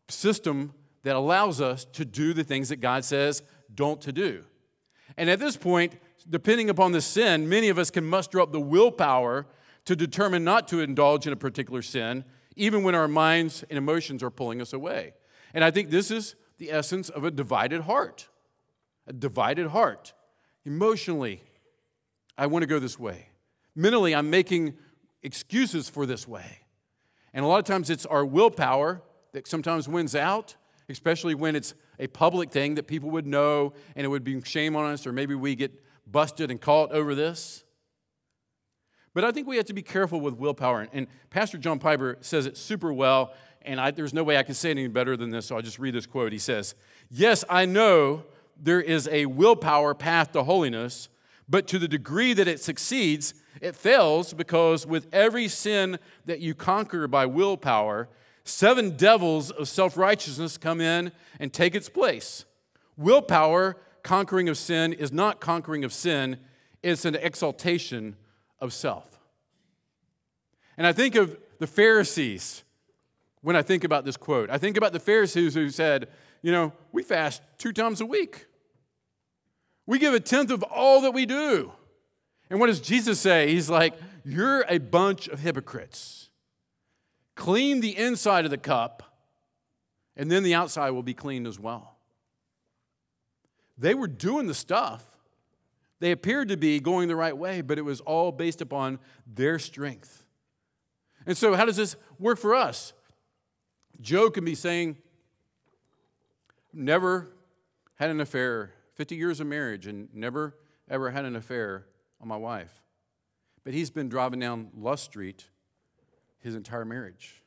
system 0.07 0.73
that 1.03 1.15
allows 1.15 1.61
us 1.61 1.85
to 1.85 2.05
do 2.05 2.33
the 2.33 2.43
things 2.43 2.69
that 2.69 2.77
God 2.77 3.05
says 3.05 3.43
don't 3.73 4.01
to 4.01 4.11
do. 4.11 4.43
And 5.17 5.29
at 5.29 5.39
this 5.39 5.57
point, 5.57 5.93
depending 6.29 6.69
upon 6.69 6.91
the 6.91 7.01
sin, 7.01 7.47
many 7.47 7.69
of 7.69 7.77
us 7.77 7.89
can 7.89 8.05
muster 8.05 8.39
up 8.39 8.51
the 8.51 8.59
willpower 8.59 9.45
to 9.85 9.95
determine 9.95 10.43
not 10.43 10.67
to 10.69 10.79
indulge 10.79 11.27
in 11.27 11.33
a 11.33 11.37
particular 11.37 11.81
sin, 11.81 12.25
even 12.55 12.83
when 12.83 12.95
our 12.95 13.07
minds 13.07 13.63
and 13.69 13.77
emotions 13.77 14.23
are 14.23 14.31
pulling 14.31 14.61
us 14.61 14.73
away. 14.73 15.13
And 15.53 15.63
I 15.63 15.71
think 15.71 15.89
this 15.89 16.11
is 16.11 16.35
the 16.57 16.71
essence 16.71 17.09
of 17.09 17.23
a 17.23 17.31
divided 17.31 17.81
heart. 17.81 18.27
A 19.07 19.13
divided 19.13 19.67
heart. 19.67 20.13
Emotionally, 20.65 21.43
I 22.37 22.47
want 22.47 22.63
to 22.63 22.67
go 22.67 22.79
this 22.79 22.97
way. 22.97 23.29
Mentally, 23.75 24.15
I'm 24.15 24.29
making 24.29 24.75
excuses 25.21 25.89
for 25.89 26.05
this 26.05 26.27
way. 26.27 26.59
And 27.33 27.43
a 27.43 27.47
lot 27.47 27.59
of 27.59 27.65
times 27.65 27.89
it's 27.89 28.05
our 28.05 28.25
willpower 28.25 29.01
that 29.33 29.47
sometimes 29.47 29.87
wins 29.87 30.15
out, 30.15 30.55
especially 30.89 31.35
when 31.35 31.55
it's 31.55 31.73
a 31.99 32.07
public 32.07 32.51
thing 32.51 32.75
that 32.75 32.87
people 32.87 33.09
would 33.11 33.27
know 33.27 33.73
and 33.95 34.05
it 34.05 34.09
would 34.09 34.23
be 34.23 34.41
shame 34.41 34.75
on 34.75 34.91
us, 34.91 35.05
or 35.07 35.11
maybe 35.11 35.35
we 35.35 35.55
get 35.55 35.71
busted 36.05 36.51
and 36.51 36.61
caught 36.61 36.91
over 36.91 37.15
this. 37.15 37.63
But 39.13 39.23
I 39.23 39.31
think 39.31 39.47
we 39.47 39.55
have 39.55 39.65
to 39.65 39.73
be 39.73 39.81
careful 39.81 40.19
with 40.19 40.35
willpower. 40.35 40.87
And 40.91 41.07
Pastor 41.29 41.57
John 41.57 41.79
Piper 41.79 42.17
says 42.19 42.45
it 42.45 42.57
super 42.57 42.91
well, 42.91 43.33
and 43.61 43.79
I, 43.79 43.91
there's 43.91 44.13
no 44.13 44.23
way 44.23 44.37
I 44.37 44.43
can 44.43 44.53
say 44.53 44.69
it 44.69 44.71
any 44.73 44.87
better 44.87 45.15
than 45.15 45.29
this, 45.29 45.47
so 45.47 45.55
I'll 45.55 45.61
just 45.61 45.79
read 45.79 45.95
this 45.95 46.05
quote. 46.05 46.31
He 46.31 46.37
says, 46.37 46.75
Yes, 47.09 47.45
I 47.49 47.65
know 47.65 48.25
there 48.61 48.81
is 48.81 49.07
a 49.07 49.25
willpower 49.25 49.93
path 49.93 50.33
to 50.33 50.43
holiness, 50.43 51.09
but 51.47 51.67
to 51.67 51.79
the 51.79 51.87
degree 51.87 52.33
that 52.33 52.47
it 52.47 52.59
succeeds, 52.59 53.33
it 53.61 53.75
fails 53.75 54.33
because 54.33 54.85
with 54.85 55.07
every 55.13 55.47
sin 55.47 55.97
that 56.25 56.39
you 56.39 56.53
conquer 56.53 57.07
by 57.07 57.25
willpower, 57.25 58.09
seven 58.45 58.95
devils 58.95 59.51
of 59.51 59.67
self 59.67 59.97
righteousness 59.97 60.57
come 60.57 60.79
in 60.79 61.11
and 61.39 61.51
take 61.51 61.75
its 61.75 61.89
place. 61.89 62.45
Willpower, 62.95 63.75
conquering 64.03 64.47
of 64.47 64.57
sin, 64.57 64.93
is 64.93 65.11
not 65.11 65.41
conquering 65.41 65.83
of 65.83 65.91
sin, 65.91 66.37
it's 66.81 67.03
an 67.03 67.15
exaltation 67.15 68.15
of 68.61 68.71
self. 68.71 69.19
And 70.77 70.87
I 70.87 70.93
think 70.93 71.15
of 71.15 71.37
the 71.59 71.67
Pharisees 71.67 72.63
when 73.41 73.55
I 73.55 73.61
think 73.61 73.83
about 73.83 74.05
this 74.05 74.17
quote. 74.17 74.49
I 74.49 74.57
think 74.57 74.77
about 74.77 74.93
the 74.93 74.99
Pharisees 74.99 75.53
who 75.53 75.69
said, 75.69 76.07
you 76.41 76.51
know, 76.51 76.73
we 76.91 77.03
fast 77.03 77.41
two 77.57 77.73
times 77.73 78.01
a 78.01 78.05
week. 78.05 78.45
We 79.87 79.99
give 79.99 80.13
a 80.13 80.19
tenth 80.19 80.51
of 80.51 80.63
all 80.63 81.01
that 81.01 81.11
we 81.11 81.25
do. 81.25 81.71
And 82.49 82.59
what 82.59 82.67
does 82.67 82.79
Jesus 82.79 83.19
say? 83.19 83.51
He's 83.51 83.69
like, 83.69 83.95
You're 84.23 84.65
a 84.67 84.77
bunch 84.77 85.27
of 85.27 85.39
hypocrites. 85.39 86.24
Clean 87.35 87.81
the 87.81 87.97
inside 87.97 88.45
of 88.45 88.51
the 88.51 88.57
cup, 88.57 89.03
and 90.15 90.31
then 90.31 90.43
the 90.43 90.53
outside 90.53 90.91
will 90.91 91.03
be 91.03 91.13
cleaned 91.13 91.47
as 91.47 91.59
well. 91.59 91.97
They 93.77 93.93
were 93.93 94.07
doing 94.07 94.47
the 94.47 94.53
stuff. 94.53 95.05
They 95.99 96.11
appeared 96.11 96.49
to 96.49 96.57
be 96.57 96.79
going 96.79 97.07
the 97.07 97.15
right 97.15 97.37
way, 97.37 97.61
but 97.61 97.77
it 97.77 97.83
was 97.83 97.99
all 98.01 98.31
based 98.31 98.61
upon 98.61 98.99
their 99.27 99.59
strength. 99.59 100.23
And 101.25 101.37
so, 101.37 101.53
how 101.55 101.65
does 101.65 101.77
this 101.77 101.95
work 102.19 102.37
for 102.37 102.55
us? 102.55 102.93
Joe 103.99 104.29
can 104.29 104.45
be 104.45 104.55
saying, 104.55 104.97
Never 106.73 107.31
had 107.95 108.09
an 108.09 108.19
affair, 108.19 108.73
50 108.95 109.15
years 109.15 109.39
of 109.39 109.47
marriage, 109.47 109.87
and 109.87 110.09
never 110.13 110.57
ever 110.89 111.09
had 111.09 111.25
an 111.25 111.35
affair 111.35 111.87
on 112.21 112.27
my 112.27 112.37
wife. 112.37 112.83
But 113.63 113.73
he's 113.73 113.89
been 113.89 114.09
driving 114.09 114.39
down 114.39 114.69
Lust 114.75 115.05
Street 115.05 115.45
his 116.45 116.55
entire 116.55 116.85
marriage. 116.85 117.41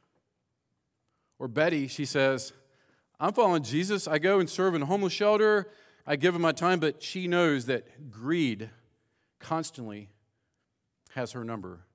Or 1.39 1.47
Betty, 1.47 1.87
she 1.87 2.05
says, 2.05 2.53
I'm 3.21 3.33
following 3.33 3.63
Jesus. 3.63 4.09
I 4.09 4.19
go 4.19 4.41
and 4.41 4.51
serve 4.51 4.75
in 4.75 4.83
a 4.83 4.87
homeless 4.87 5.13
shelter. 5.13 5.71
I 6.05 6.17
give 6.17 6.35
him 6.35 6.43
my 6.43 6.53
time, 6.53 6.81
but 6.81 7.01
she 7.01 7.29
knows 7.29 7.67
that 7.67 8.11
greed 8.11 8.71
constantly 9.39 10.11
has 11.15 11.33
her 11.33 11.45
number. 11.45 11.87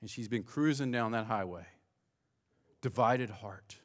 And 0.00 0.08
she's 0.08 0.28
been 0.28 0.44
cruising 0.44 0.92
down 0.92 1.12
that 1.12 1.26
highway. 1.26 1.66
Divided 2.80 3.30
heart. 3.30 3.76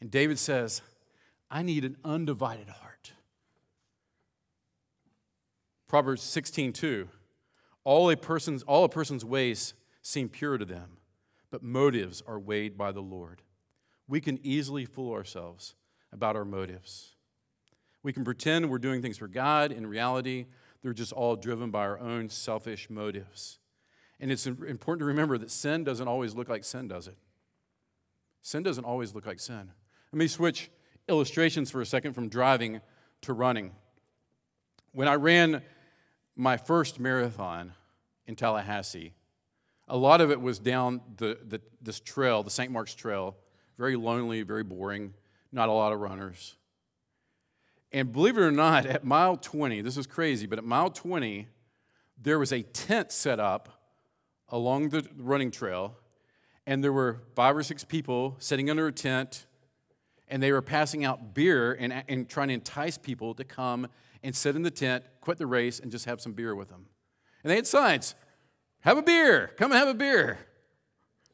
And 0.00 0.10
David 0.10 0.38
says, 0.38 0.80
I 1.50 1.62
need 1.62 1.84
an 1.84 1.98
undivided 2.02 2.68
heart. 2.68 3.12
Proverbs 5.86 6.22
16, 6.22 6.72
2. 6.72 7.08
All 7.84 8.10
a 8.10 8.16
person's, 8.16 8.62
all 8.62 8.84
a 8.84 8.88
person's 8.88 9.24
ways 9.24 9.74
seem 10.02 10.28
pure 10.28 10.56
to 10.56 10.64
them, 10.64 10.97
but 11.50 11.62
motives 11.62 12.22
are 12.26 12.38
weighed 12.38 12.76
by 12.76 12.92
the 12.92 13.00
Lord. 13.00 13.42
We 14.06 14.20
can 14.20 14.38
easily 14.42 14.84
fool 14.84 15.12
ourselves 15.12 15.74
about 16.12 16.36
our 16.36 16.44
motives. 16.44 17.14
We 18.02 18.12
can 18.12 18.24
pretend 18.24 18.70
we're 18.70 18.78
doing 18.78 19.02
things 19.02 19.18
for 19.18 19.28
God. 19.28 19.72
In 19.72 19.86
reality, 19.86 20.46
they're 20.82 20.92
just 20.92 21.12
all 21.12 21.36
driven 21.36 21.70
by 21.70 21.80
our 21.80 21.98
own 21.98 22.28
selfish 22.28 22.88
motives. 22.88 23.58
And 24.20 24.32
it's 24.32 24.46
important 24.46 25.00
to 25.00 25.04
remember 25.04 25.38
that 25.38 25.50
sin 25.50 25.84
doesn't 25.84 26.08
always 26.08 26.34
look 26.34 26.48
like 26.48 26.64
sin, 26.64 26.88
does 26.88 27.06
it? 27.06 27.16
Sin 28.42 28.62
doesn't 28.62 28.84
always 28.84 29.14
look 29.14 29.26
like 29.26 29.40
sin. 29.40 29.70
Let 30.12 30.18
me 30.18 30.26
switch 30.26 30.70
illustrations 31.08 31.70
for 31.70 31.80
a 31.80 31.86
second 31.86 32.14
from 32.14 32.28
driving 32.28 32.80
to 33.22 33.32
running. 33.32 33.72
When 34.92 35.08
I 35.08 35.14
ran 35.14 35.62
my 36.34 36.56
first 36.56 36.98
marathon 36.98 37.74
in 38.26 38.36
Tallahassee, 38.36 39.12
a 39.88 39.96
lot 39.96 40.20
of 40.20 40.30
it 40.30 40.40
was 40.40 40.58
down 40.58 41.00
the, 41.16 41.38
the, 41.46 41.60
this 41.80 42.00
trail, 42.00 42.42
the 42.42 42.50
St. 42.50 42.70
Mark's 42.70 42.94
Trail. 42.94 43.36
Very 43.78 43.96
lonely, 43.96 44.42
very 44.42 44.64
boring, 44.64 45.14
not 45.52 45.68
a 45.68 45.72
lot 45.72 45.92
of 45.92 46.00
runners. 46.00 46.56
And 47.92 48.12
believe 48.12 48.36
it 48.36 48.42
or 48.42 48.50
not, 48.50 48.86
at 48.86 49.04
mile 49.04 49.36
20, 49.36 49.80
this 49.82 49.96
is 49.96 50.06
crazy, 50.06 50.46
but 50.46 50.58
at 50.58 50.64
mile 50.64 50.90
20, 50.90 51.48
there 52.20 52.38
was 52.38 52.52
a 52.52 52.62
tent 52.62 53.12
set 53.12 53.40
up 53.40 53.68
along 54.48 54.90
the 54.90 55.06
running 55.16 55.50
trail, 55.50 55.96
and 56.66 56.82
there 56.82 56.92
were 56.92 57.22
five 57.34 57.56
or 57.56 57.62
six 57.62 57.84
people 57.84 58.36
sitting 58.38 58.68
under 58.68 58.88
a 58.88 58.92
tent, 58.92 59.46
and 60.26 60.42
they 60.42 60.52
were 60.52 60.60
passing 60.60 61.04
out 61.04 61.34
beer 61.34 61.72
and, 61.78 62.04
and 62.08 62.28
trying 62.28 62.48
to 62.48 62.54
entice 62.54 62.98
people 62.98 63.34
to 63.34 63.44
come 63.44 63.86
and 64.22 64.34
sit 64.34 64.56
in 64.56 64.62
the 64.62 64.70
tent, 64.70 65.04
quit 65.20 65.38
the 65.38 65.46
race, 65.46 65.78
and 65.80 65.90
just 65.90 66.04
have 66.04 66.20
some 66.20 66.32
beer 66.32 66.54
with 66.54 66.68
them. 66.68 66.86
And 67.42 67.50
they 67.50 67.56
had 67.56 67.66
signs 67.66 68.14
have 68.80 68.98
a 68.98 69.02
beer, 69.02 69.50
come 69.56 69.72
and 69.72 69.78
have 69.78 69.88
a 69.88 69.94
beer. 69.94 70.38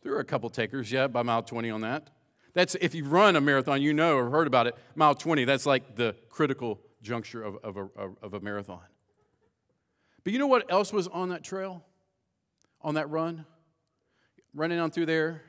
There 0.03 0.13
were 0.13 0.21
a 0.21 0.25
couple 0.25 0.51
takers, 0.51 0.93
yeah, 0.93 1.07
by 1.07 1.23
mile 1.23 1.43
20 1.43 1.71
on 1.71 1.81
that. 1.83 2.11
That's 2.53 2.77
if 2.77 2.95
you 2.95 3.05
run 3.05 3.37
a 3.37 3.41
marathon, 3.41 3.83
you 3.83 3.93
know 3.93 4.17
or 4.17 4.31
heard 4.31 4.47
about 4.47 4.67
it. 4.67 4.77
Mile 4.95 5.15
20, 5.15 5.45
that's 5.45 5.67
like 5.67 5.97
the 5.97 6.15
critical 6.29 6.81
juncture 7.03 7.43
of, 7.43 7.57
of, 7.65 7.77
a, 7.77 7.89
of 8.23 8.35
a 8.35 8.41
marathon. 8.41 8.81
But 10.23 10.33
you 10.33 10.39
know 10.39 10.47
what 10.47 10.71
else 10.71 10.93
was 10.93 11.09
on 11.09 11.31
that 11.31 11.43
trail, 11.43 11.85
on 12.81 12.95
that 12.95 13.11
run? 13.11 13.45
Running 14.55 14.79
on 14.79 14.91
through 14.91 15.07
there, 15.07 15.43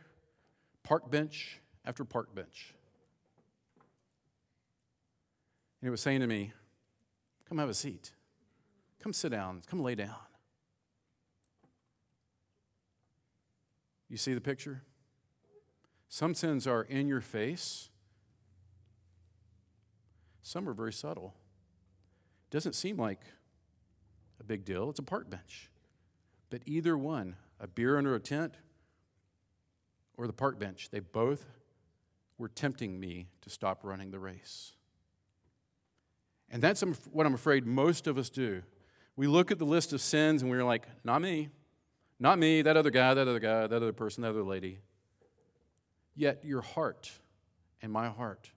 park 0.84 1.12
bench 1.12 1.60
after 1.86 2.04
park 2.04 2.34
bench. 2.34 2.74
And 5.82 5.88
it 5.88 5.92
was 5.92 6.02
saying 6.02 6.22
to 6.22 6.28
me, 6.28 6.52
Come 7.48 7.60
have 7.60 7.70
a 7.70 7.74
seat. 7.76 8.12
Come 9.00 9.14
sit 9.14 9.30
down. 9.30 9.62
Come 9.68 9.84
lay 9.84 9.94
down. 9.94 10.16
You 14.10 14.18
see 14.18 14.34
the 14.34 14.42
picture? 14.42 14.84
Some 16.10 16.34
sins 16.34 16.68
are 16.68 16.84
in 16.84 17.08
your 17.08 17.22
face, 17.22 17.90
some 20.42 20.70
are 20.70 20.74
very 20.74 20.94
subtle. 20.94 21.34
Doesn't 22.52 22.74
seem 22.74 22.98
like 22.98 23.20
a 24.40 24.44
big 24.44 24.64
deal, 24.64 24.90
it's 24.90 25.00
a 25.00 25.04
park 25.04 25.30
bench. 25.30 25.70
But 26.50 26.62
either 26.66 26.98
one, 26.98 27.36
a 27.60 27.68
beer 27.68 27.98
under 27.98 28.16
a 28.16 28.20
tent 28.20 28.54
or 30.18 30.28
the 30.28 30.34
park 30.34 30.60
bench, 30.60 30.90
they 30.92 31.00
both 31.00 31.46
were 32.38 32.48
tempting 32.48 33.00
me 33.00 33.28
to 33.42 33.50
stop 33.50 33.80
running 33.84 34.12
the 34.12 34.20
race. 34.20 34.74
And 36.50 36.62
that's 36.62 36.82
what 37.12 37.26
I'm 37.26 37.34
afraid 37.34 37.66
most 37.66 38.08
of 38.08 38.18
us 38.18 38.30
do. 38.30 38.62
We 39.16 39.28
look 39.28 39.52
at 39.52 39.60
the 39.60 39.66
list 39.66 39.94
of 39.94 40.02
sins 40.02 40.42
and 40.42 40.52
we're 40.52 40.64
like, 40.64 40.88
not 41.04 41.22
me, 41.22 41.50
not 42.20 42.40
me, 42.40 42.62
that 42.62 42.78
other 42.78 42.92
guy, 42.92 43.14
that 43.14 43.28
other 43.28 43.40
guy, 43.40 43.68
that 43.68 43.76
other 43.76 43.94
person, 43.94 44.22
that 44.24 44.30
other 44.30 44.44
lady. 44.44 44.80
Yet 46.16 46.44
your 46.46 46.62
heart 46.62 47.12
and 47.82 47.92
my 47.92 48.08
heart 48.08 48.52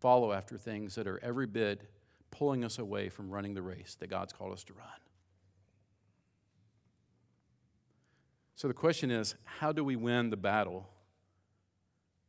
follow 0.00 0.32
after 0.32 0.58
things 0.58 0.94
that 0.96 1.06
are 1.06 1.18
every 1.22 1.46
bit 1.46 1.90
pulling 2.30 2.64
us 2.64 2.78
away 2.78 3.08
from 3.08 3.30
running 3.30 3.54
the 3.54 3.62
race 3.62 3.96
that 4.00 4.08
God's 4.08 4.32
called 4.32 4.52
us 4.52 4.64
to 4.64 4.74
run. 4.74 4.86
So 8.54 8.68
the 8.68 8.74
question 8.74 9.10
is 9.10 9.34
how 9.44 9.72
do 9.72 9.82
we 9.84 9.96
win 9.96 10.30
the 10.30 10.36
battle 10.36 10.88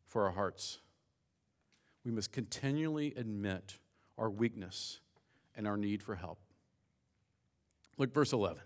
for 0.05 0.25
our 0.25 0.31
hearts? 0.31 0.79
We 2.05 2.11
must 2.11 2.31
continually 2.31 3.13
admit 3.17 3.77
our 4.17 4.29
weakness 4.29 4.99
and 5.55 5.67
our 5.67 5.77
need 5.77 6.01
for 6.01 6.15
help. 6.15 6.39
Look, 7.97 8.13
verse 8.13 8.31
11. 8.31 8.61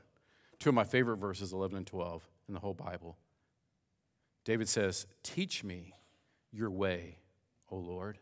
Two 0.62 0.70
of 0.70 0.76
my 0.76 0.84
favorite 0.84 1.18
verses, 1.18 1.54
11 1.54 1.76
and 1.76 1.88
12, 1.88 2.24
in 2.48 2.54
the 2.54 2.60
whole 2.60 2.76
Bible. 2.76 3.18
David 4.46 4.70
says, 4.70 5.08
Teach 5.24 5.64
me 5.64 5.96
your 6.52 6.70
way, 6.70 7.18
O 7.72 7.78
Lord. 7.78 8.20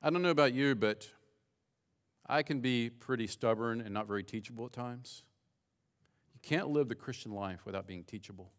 I 0.00 0.10
don't 0.10 0.22
know 0.22 0.30
about 0.30 0.54
you, 0.54 0.76
but 0.76 1.08
I 2.24 2.44
can 2.44 2.60
be 2.60 2.88
pretty 2.88 3.26
stubborn 3.26 3.80
and 3.80 3.92
not 3.92 4.06
very 4.06 4.22
teachable 4.22 4.66
at 4.66 4.72
times. 4.72 5.24
You 6.34 6.40
can't 6.40 6.68
live 6.68 6.88
the 6.88 6.94
Christian 6.94 7.32
life 7.32 7.66
without 7.66 7.88
being 7.88 8.04
teachable. 8.04 8.52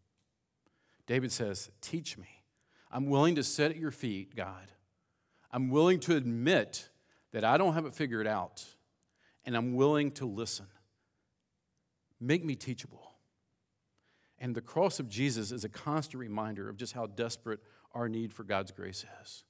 David 1.08 1.32
says, 1.32 1.71
Teach 1.80 2.17
me. 2.17 2.43
I'm 2.91 3.06
willing 3.06 3.36
to 3.36 3.43
sit 3.43 3.71
at 3.71 3.78
your 3.78 3.91
feet, 3.91 4.36
God. 4.36 4.67
I'm 5.49 5.69
willing 5.69 6.02
to 6.02 6.17
admit 6.17 6.89
that 7.32 7.45
I 7.45 7.56
don't 7.56 7.73
have 7.73 7.86
it 7.86 7.95
figured 7.95 8.28
out, 8.28 8.65
and 9.45 9.56
I'm 9.56 9.76
willing 9.76 10.12
to 10.12 10.26
listen. 10.26 10.65
Make 12.24 12.46
me 12.46 12.56
teachable. 12.56 13.12
And 14.40 14.56
the 14.56 14.62
cross 14.62 15.00
of 15.00 15.10
Jesus 15.10 15.52
is 15.52 15.66
a 15.66 15.70
constant 15.70 16.22
reminder 16.22 16.70
of 16.70 16.78
just 16.78 16.94
how 16.94 17.06
desperate 17.06 17.60
our 17.94 18.08
need 18.08 18.32
for 18.32 18.46
God's 18.46 18.72
grace 18.72 19.06
is. 19.22 19.44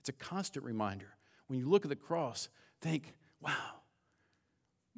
It's 0.00 0.08
a 0.08 0.12
constant 0.12 0.64
reminder. 0.64 1.16
When 1.48 1.58
you 1.58 1.68
look 1.68 1.84
at 1.84 1.90
the 1.90 1.96
cross, 1.96 2.48
think, 2.80 3.12
wow, 3.42 3.82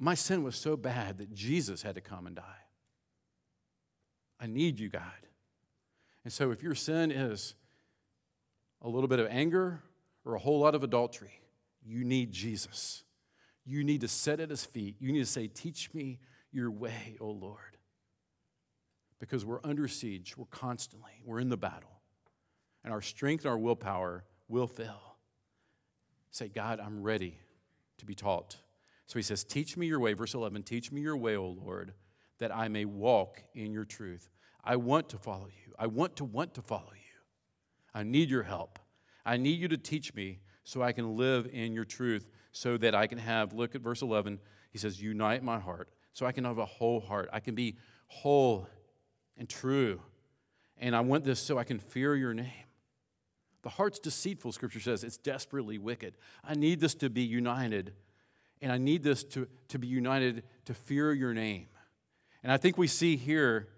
My 0.02 0.14
sin 0.14 0.42
was 0.42 0.56
so 0.56 0.78
bad 0.78 1.18
that 1.18 1.34
Jesus 1.34 1.82
had 1.82 1.94
to 1.94 2.00
come 2.00 2.26
and 2.26 2.34
die. 2.34 2.64
I 4.40 4.46
need 4.46 4.80
you, 4.80 4.88
God. 4.88 5.02
And 6.24 6.32
so 6.32 6.50
if 6.52 6.62
your 6.62 6.74
sin 6.74 7.10
is 7.10 7.54
a 8.80 8.88
little 8.88 9.08
bit 9.08 9.18
of 9.18 9.26
anger 9.28 9.82
or 10.24 10.34
a 10.34 10.38
whole 10.38 10.58
lot 10.58 10.74
of 10.74 10.82
adultery, 10.82 11.42
you 11.84 12.02
need 12.02 12.32
Jesus. 12.32 13.04
You 13.66 13.84
need 13.84 14.00
to 14.00 14.08
sit 14.08 14.40
at 14.40 14.48
his 14.48 14.64
feet. 14.64 14.96
You 15.00 15.12
need 15.12 15.20
to 15.20 15.26
say, 15.26 15.48
Teach 15.48 15.92
me 15.92 16.18
your 16.52 16.70
way, 16.70 17.16
O 17.20 17.30
Lord. 17.30 17.76
Because 19.18 19.44
we're 19.44 19.60
under 19.62 19.86
siege, 19.86 20.36
we're 20.36 20.46
constantly, 20.46 21.22
we're 21.24 21.40
in 21.40 21.50
the 21.50 21.56
battle, 21.56 22.00
and 22.82 22.92
our 22.92 23.02
strength 23.02 23.44
and 23.44 23.50
our 23.50 23.58
willpower 23.58 24.24
will 24.48 24.66
fail. 24.66 25.16
Say, 26.30 26.48
God, 26.48 26.80
I'm 26.80 27.02
ready 27.02 27.38
to 27.98 28.06
be 28.06 28.14
taught. 28.14 28.56
So 29.06 29.18
he 29.18 29.22
says, 29.22 29.44
Teach 29.44 29.76
me 29.76 29.86
your 29.86 30.00
way, 30.00 30.14
verse 30.14 30.34
11, 30.34 30.62
teach 30.62 30.90
me 30.90 31.00
your 31.00 31.16
way, 31.16 31.36
O 31.36 31.48
Lord, 31.48 31.92
that 32.38 32.54
I 32.54 32.68
may 32.68 32.84
walk 32.84 33.42
in 33.54 33.72
your 33.72 33.84
truth. 33.84 34.30
I 34.64 34.76
want 34.76 35.08
to 35.10 35.18
follow 35.18 35.48
you. 35.48 35.74
I 35.78 35.86
want 35.86 36.16
to 36.16 36.24
want 36.24 36.54
to 36.54 36.62
follow 36.62 36.92
you. 36.92 37.20
I 37.94 38.02
need 38.02 38.30
your 38.30 38.44
help. 38.44 38.78
I 39.24 39.36
need 39.36 39.58
you 39.58 39.68
to 39.68 39.76
teach 39.76 40.14
me 40.14 40.40
so 40.64 40.82
I 40.82 40.92
can 40.92 41.16
live 41.16 41.48
in 41.52 41.72
your 41.72 41.84
truth, 41.84 42.28
so 42.52 42.76
that 42.76 42.94
I 42.94 43.06
can 43.06 43.18
have, 43.18 43.52
look 43.52 43.74
at 43.74 43.80
verse 43.80 44.02
11. 44.02 44.38
He 44.70 44.78
says, 44.78 45.02
Unite 45.02 45.42
my 45.42 45.58
heart, 45.58 45.88
so 46.12 46.26
I 46.26 46.32
can 46.32 46.44
have 46.44 46.58
a 46.58 46.66
whole 46.66 47.00
heart. 47.00 47.28
I 47.32 47.40
can 47.40 47.54
be 47.54 47.76
whole 48.06 48.68
and 49.36 49.48
true. 49.48 50.00
And 50.78 50.96
I 50.96 51.00
want 51.00 51.24
this 51.24 51.40
so 51.40 51.58
I 51.58 51.64
can 51.64 51.78
fear 51.78 52.14
your 52.14 52.34
name. 52.34 52.50
The 53.62 53.68
heart's 53.68 53.98
deceitful, 53.98 54.52
scripture 54.52 54.80
says. 54.80 55.04
It's 55.04 55.18
desperately 55.18 55.78
wicked. 55.78 56.16
I 56.42 56.54
need 56.54 56.80
this 56.80 56.94
to 56.96 57.10
be 57.10 57.22
united, 57.22 57.92
and 58.62 58.72
I 58.72 58.78
need 58.78 59.02
this 59.02 59.22
to, 59.24 59.46
to 59.68 59.78
be 59.78 59.86
united 59.86 60.44
to 60.64 60.74
fear 60.74 61.12
your 61.12 61.34
name. 61.34 61.66
And 62.42 62.50
I 62.50 62.56
think 62.56 62.78
we 62.78 62.86
see 62.86 63.16
here 63.16 63.68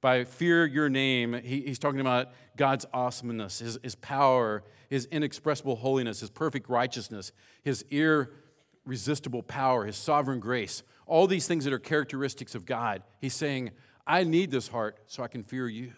by 0.00 0.24
fear 0.24 0.64
your 0.64 0.88
name, 0.88 1.32
he, 1.42 1.62
he's 1.62 1.78
talking 1.78 2.00
about 2.00 2.28
God's 2.56 2.86
awesomeness, 2.92 3.58
his, 3.58 3.78
his 3.82 3.94
power, 3.96 4.62
his 4.88 5.06
inexpressible 5.06 5.76
holiness, 5.76 6.20
his 6.20 6.30
perfect 6.30 6.68
righteousness, 6.68 7.32
his 7.62 7.84
irresistible 7.90 9.42
power, 9.42 9.84
his 9.84 9.96
sovereign 9.96 10.40
grace, 10.40 10.82
all 11.08 11.26
these 11.26 11.46
things 11.46 11.64
that 11.64 11.72
are 11.72 11.78
characteristics 11.78 12.54
of 12.54 12.64
God. 12.64 13.02
He's 13.20 13.34
saying, 13.34 13.70
I 14.06 14.24
need 14.24 14.50
this 14.50 14.68
heart 14.68 14.98
so 15.06 15.22
I 15.22 15.28
can 15.28 15.42
fear 15.42 15.68
you, 15.68 15.92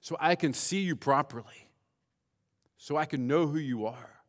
so 0.00 0.16
I 0.18 0.34
can 0.34 0.52
see 0.52 0.80
you 0.80 0.96
properly, 0.96 1.68
so 2.78 2.96
I 2.96 3.04
can 3.04 3.26
know 3.26 3.46
who 3.46 3.58
you 3.58 3.86
are 3.86 4.20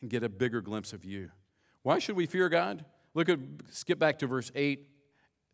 and 0.00 0.10
get 0.10 0.22
a 0.22 0.28
bigger 0.28 0.60
glimpse 0.60 0.92
of 0.92 1.04
you. 1.04 1.30
Why 1.82 1.98
should 1.98 2.16
we 2.16 2.26
fear 2.26 2.48
God? 2.48 2.84
Look 3.14 3.28
at, 3.28 3.38
skip 3.70 3.98
back 3.98 4.18
to 4.20 4.26
verse 4.26 4.50
8 4.54 4.86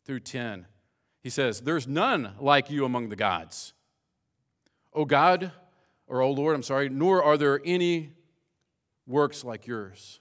through 0.05 0.21
10. 0.21 0.67
He 1.23 1.31
says, 1.31 1.61
There's 1.61 1.89
none 1.89 2.35
like 2.39 2.71
you 2.71 2.85
among 2.85 3.09
the 3.09 3.17
gods. 3.17 3.73
O 4.93 5.05
God, 5.05 5.53
or 6.07 6.23
O 6.23 6.31
Lord, 6.31 6.55
I'm 6.55 6.63
sorry, 6.63 6.89
nor 6.89 7.23
are 7.23 7.37
there 7.37 7.61
any 7.65 8.13
works 9.07 9.45
like 9.45 9.67
yours. 9.67 10.21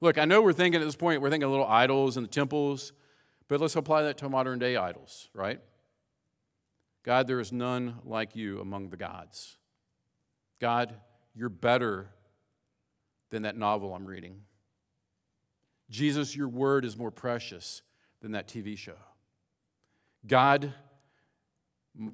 Look, 0.00 0.16
I 0.16 0.24
know 0.24 0.40
we're 0.40 0.52
thinking 0.52 0.80
at 0.80 0.84
this 0.84 0.96
point, 0.96 1.20
we're 1.20 1.30
thinking 1.30 1.50
little 1.50 1.66
idols 1.66 2.16
in 2.16 2.22
the 2.22 2.28
temples, 2.28 2.92
but 3.48 3.60
let's 3.60 3.76
apply 3.76 4.02
that 4.02 4.16
to 4.18 4.28
modern 4.28 4.58
day 4.58 4.76
idols, 4.76 5.28
right? 5.34 5.60
God, 7.02 7.26
there 7.26 7.40
is 7.40 7.52
none 7.52 7.98
like 8.04 8.34
you 8.34 8.60
among 8.60 8.90
the 8.90 8.96
gods. 8.96 9.56
God, 10.60 10.94
you're 11.34 11.48
better 11.48 12.10
than 13.30 13.42
that 13.42 13.56
novel 13.56 13.94
I'm 13.94 14.06
reading. 14.06 14.42
Jesus, 15.90 16.36
your 16.36 16.48
word 16.48 16.84
is 16.84 16.96
more 16.96 17.10
precious 17.10 17.82
than 18.20 18.32
that 18.32 18.48
TV 18.48 18.76
show. 18.76 18.96
God, 20.26 20.72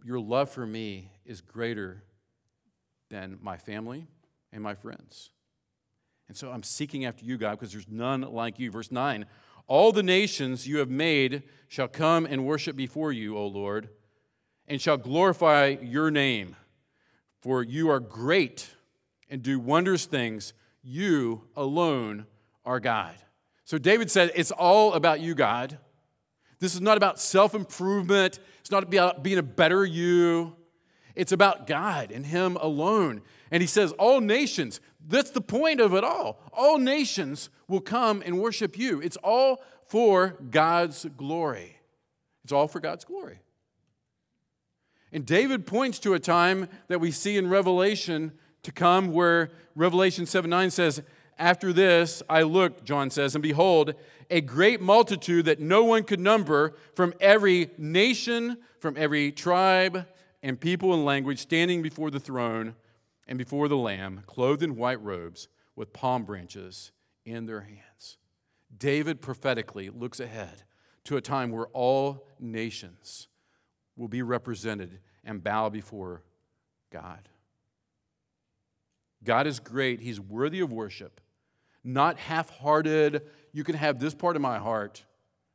your 0.04 0.20
love 0.20 0.50
for 0.50 0.66
me 0.66 1.10
is 1.24 1.40
greater 1.40 2.02
than 3.10 3.38
my 3.40 3.56
family 3.56 4.06
and 4.52 4.62
my 4.62 4.74
friends. 4.74 5.30
And 6.28 6.36
so 6.36 6.50
I'm 6.50 6.62
seeking 6.62 7.04
after 7.04 7.24
you, 7.24 7.36
God, 7.36 7.52
because 7.52 7.72
there's 7.72 7.88
none 7.88 8.22
like 8.22 8.58
you. 8.58 8.70
Verse 8.70 8.90
9 8.90 9.26
All 9.66 9.92
the 9.92 10.02
nations 10.02 10.66
you 10.66 10.78
have 10.78 10.90
made 10.90 11.44
shall 11.68 11.88
come 11.88 12.26
and 12.26 12.44
worship 12.44 12.76
before 12.76 13.12
you, 13.12 13.36
O 13.36 13.46
Lord, 13.46 13.88
and 14.66 14.80
shall 14.80 14.96
glorify 14.96 15.76
your 15.80 16.10
name. 16.10 16.56
For 17.40 17.62
you 17.62 17.90
are 17.90 18.00
great 18.00 18.74
and 19.30 19.42
do 19.42 19.60
wondrous 19.60 20.04
things. 20.06 20.52
You 20.82 21.42
alone 21.56 22.26
are 22.64 22.80
God. 22.80 23.14
So 23.64 23.78
David 23.78 24.10
said, 24.10 24.32
It's 24.34 24.50
all 24.50 24.94
about 24.94 25.20
you, 25.20 25.34
God. 25.34 25.78
This 26.58 26.74
is 26.74 26.80
not 26.80 26.96
about 26.96 27.20
self 27.20 27.54
improvement, 27.54 28.38
it's 28.60 28.70
not 28.70 28.82
about 28.82 29.22
being 29.22 29.38
a 29.38 29.42
better 29.42 29.84
you. 29.84 30.56
It's 31.14 31.32
about 31.32 31.66
God 31.66 32.12
and 32.12 32.26
Him 32.26 32.56
alone. 32.60 33.22
And 33.50 33.62
He 33.62 33.66
says, 33.66 33.92
All 33.92 34.20
nations, 34.20 34.80
that's 35.08 35.30
the 35.30 35.40
point 35.40 35.80
of 35.80 35.94
it 35.94 36.04
all. 36.04 36.38
All 36.52 36.78
nations 36.78 37.50
will 37.68 37.80
come 37.80 38.22
and 38.24 38.40
worship 38.40 38.78
you. 38.78 39.00
It's 39.00 39.16
all 39.18 39.62
for 39.86 40.36
God's 40.50 41.06
glory. 41.16 41.78
It's 42.44 42.52
all 42.52 42.68
for 42.68 42.80
God's 42.80 43.04
glory. 43.04 43.40
And 45.12 45.24
David 45.24 45.66
points 45.66 45.98
to 46.00 46.14
a 46.14 46.18
time 46.18 46.68
that 46.88 47.00
we 47.00 47.10
see 47.10 47.36
in 47.36 47.48
Revelation 47.48 48.32
to 48.64 48.72
come 48.72 49.12
where 49.12 49.50
Revelation 49.74 50.26
7 50.26 50.50
9 50.50 50.70
says, 50.70 51.02
After 51.38 51.72
this 51.72 52.22
I 52.28 52.42
looked, 52.42 52.84
John 52.84 53.10
says, 53.10 53.34
and 53.34 53.42
behold, 53.42 53.94
a 54.28 54.40
great 54.40 54.80
multitude 54.80 55.44
that 55.44 55.60
no 55.60 55.84
one 55.84 56.02
could 56.02 56.18
number 56.18 56.74
from 56.94 57.14
every 57.20 57.70
nation, 57.78 58.58
from 58.80 58.96
every 58.96 59.30
tribe 59.30 60.06
and 60.42 60.60
people 60.60 60.92
and 60.92 61.04
language 61.04 61.38
standing 61.38 61.80
before 61.80 62.10
the 62.10 62.20
throne 62.20 62.74
and 63.26 63.38
before 63.38 63.68
the 63.68 63.76
Lamb, 63.76 64.22
clothed 64.26 64.62
in 64.62 64.76
white 64.76 65.02
robes 65.02 65.48
with 65.74 65.92
palm 65.92 66.24
branches 66.24 66.92
in 67.24 67.46
their 67.46 67.62
hands. 67.62 68.18
David 68.76 69.20
prophetically 69.20 69.90
looks 69.90 70.20
ahead 70.20 70.64
to 71.04 71.16
a 71.16 71.20
time 71.20 71.50
where 71.50 71.66
all 71.68 72.26
nations 72.38 73.28
will 73.96 74.08
be 74.08 74.22
represented 74.22 75.00
and 75.24 75.42
bow 75.42 75.68
before 75.68 76.22
God. 76.90 77.28
God 79.24 79.46
is 79.46 79.58
great, 79.58 80.00
He's 80.00 80.20
worthy 80.20 80.60
of 80.60 80.72
worship, 80.72 81.20
not 81.82 82.18
half 82.18 82.50
hearted, 82.50 83.22
you 83.52 83.64
can 83.64 83.74
have 83.74 83.98
this 83.98 84.14
part 84.14 84.36
of 84.36 84.42
my 84.42 84.58
heart 84.58 85.04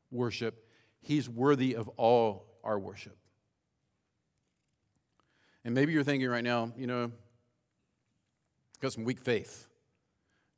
worship. 0.10 0.66
He's 1.02 1.30
worthy 1.30 1.76
of 1.76 1.88
all 1.98 2.48
our 2.64 2.80
worship. 2.80 3.18
And 5.64 5.76
maybe 5.76 5.94
you're 5.94 6.04
thinking 6.04 6.28
right 6.28 6.44
now, 6.44 6.72
you 6.76 6.88
know, 6.88 7.12
got 8.82 8.94
some 8.94 9.04
weak 9.04 9.20
faith. 9.20 9.68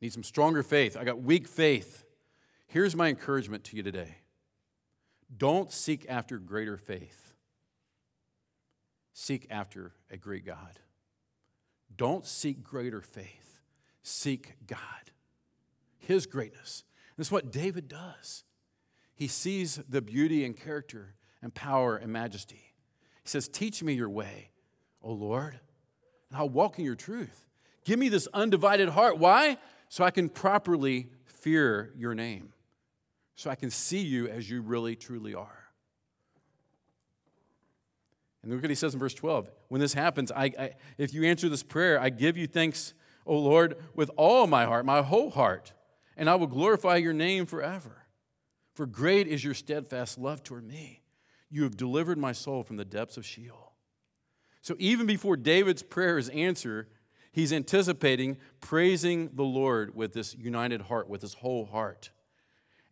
Need 0.01 0.13
some 0.13 0.23
stronger 0.23 0.63
faith. 0.63 0.97
I 0.97 1.03
got 1.03 1.21
weak 1.21 1.47
faith. 1.47 2.03
Here's 2.67 2.95
my 2.95 3.09
encouragement 3.09 3.63
to 3.65 3.77
you 3.77 3.83
today 3.83 4.17
don't 5.35 5.71
seek 5.71 6.05
after 6.09 6.37
greater 6.37 6.77
faith, 6.77 7.33
seek 9.13 9.47
after 9.49 9.93
a 10.11 10.17
great 10.17 10.45
God. 10.45 10.79
Don't 11.95 12.25
seek 12.25 12.63
greater 12.63 13.01
faith, 13.01 13.61
seek 14.01 14.55
God, 14.65 14.79
His 15.99 16.25
greatness. 16.25 16.83
This 17.17 17.27
is 17.27 17.31
what 17.31 17.51
David 17.51 17.87
does. 17.87 18.43
He 19.15 19.27
sees 19.27 19.75
the 19.87 20.01
beauty 20.01 20.43
and 20.43 20.57
character 20.57 21.13
and 21.41 21.53
power 21.53 21.95
and 21.95 22.11
majesty. 22.11 22.73
He 23.21 23.29
says, 23.29 23.47
Teach 23.47 23.83
me 23.83 23.93
your 23.93 24.09
way, 24.09 24.49
O 25.01 25.11
Lord, 25.11 25.59
and 26.29 26.37
I'll 26.37 26.49
walk 26.49 26.79
in 26.79 26.85
your 26.85 26.95
truth. 26.95 27.47
Give 27.83 27.99
me 27.99 28.09
this 28.09 28.27
undivided 28.33 28.89
heart. 28.89 29.17
Why? 29.17 29.57
So 29.89 30.03
I 30.03 30.11
can 30.11 30.29
properly 30.29 31.09
fear 31.25 31.91
your 31.95 32.15
name, 32.15 32.53
so 33.35 33.49
I 33.49 33.55
can 33.55 33.69
see 33.69 34.01
you 34.01 34.27
as 34.27 34.49
you 34.49 34.61
really, 34.61 34.95
truly 34.95 35.35
are. 35.35 35.59
And 38.41 38.51
look 38.51 38.61
what 38.61 38.69
he 38.69 38.75
says 38.75 38.93
in 38.93 38.99
verse 38.99 39.13
12. 39.13 39.49
When 39.69 39.79
this 39.79 39.93
happens, 39.93 40.31
I, 40.31 40.45
I, 40.57 40.71
if 40.97 41.13
you 41.13 41.23
answer 41.23 41.47
this 41.47 41.63
prayer, 41.63 41.99
I 41.99 42.09
give 42.09 42.37
you 42.37 42.47
thanks, 42.47 42.93
O 43.25 43.37
Lord, 43.37 43.77
with 43.95 44.11
all 44.17 44.47
my 44.47 44.65
heart, 44.65 44.85
my 44.85 45.01
whole 45.01 45.29
heart 45.29 45.73
and 46.15 46.29
I 46.29 46.35
will 46.35 46.47
glorify 46.47 46.97
your 46.97 47.13
name 47.13 47.45
forever. 47.45 48.05
For 48.73 48.85
great 48.85 49.27
is 49.27 49.43
your 49.43 49.53
steadfast 49.53 50.17
love 50.17 50.43
toward 50.43 50.67
me. 50.67 51.01
You 51.49 51.63
have 51.63 51.77
delivered 51.77 52.17
my 52.17 52.31
soul 52.31 52.63
from 52.63 52.77
the 52.77 52.85
depths 52.85 53.17
of 53.17 53.25
Sheol. 53.25 53.73
So 54.61 54.75
even 54.79 55.05
before 55.05 55.37
David's 55.37 55.83
prayer 55.83 56.17
is 56.17 56.29
answered, 56.29 56.87
he's 57.33 57.51
anticipating 57.51 58.37
praising 58.61 59.31
the 59.33 59.43
Lord 59.43 59.93
with 59.93 60.13
this 60.13 60.33
united 60.35 60.83
heart, 60.83 61.09
with 61.09 61.21
his 61.21 61.33
whole 61.33 61.65
heart. 61.65 62.11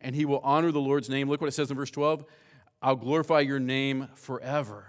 And 0.02 0.14
he 0.14 0.26
will 0.26 0.40
honor 0.40 0.70
the 0.70 0.80
Lord's 0.80 1.08
name. 1.08 1.30
Look 1.30 1.40
what 1.40 1.46
it 1.46 1.52
says 1.52 1.70
in 1.70 1.76
verse 1.78 1.90
12 1.90 2.26
I'll 2.82 2.96
glorify 2.96 3.40
your 3.40 3.60
name 3.60 4.08
forever. 4.14 4.84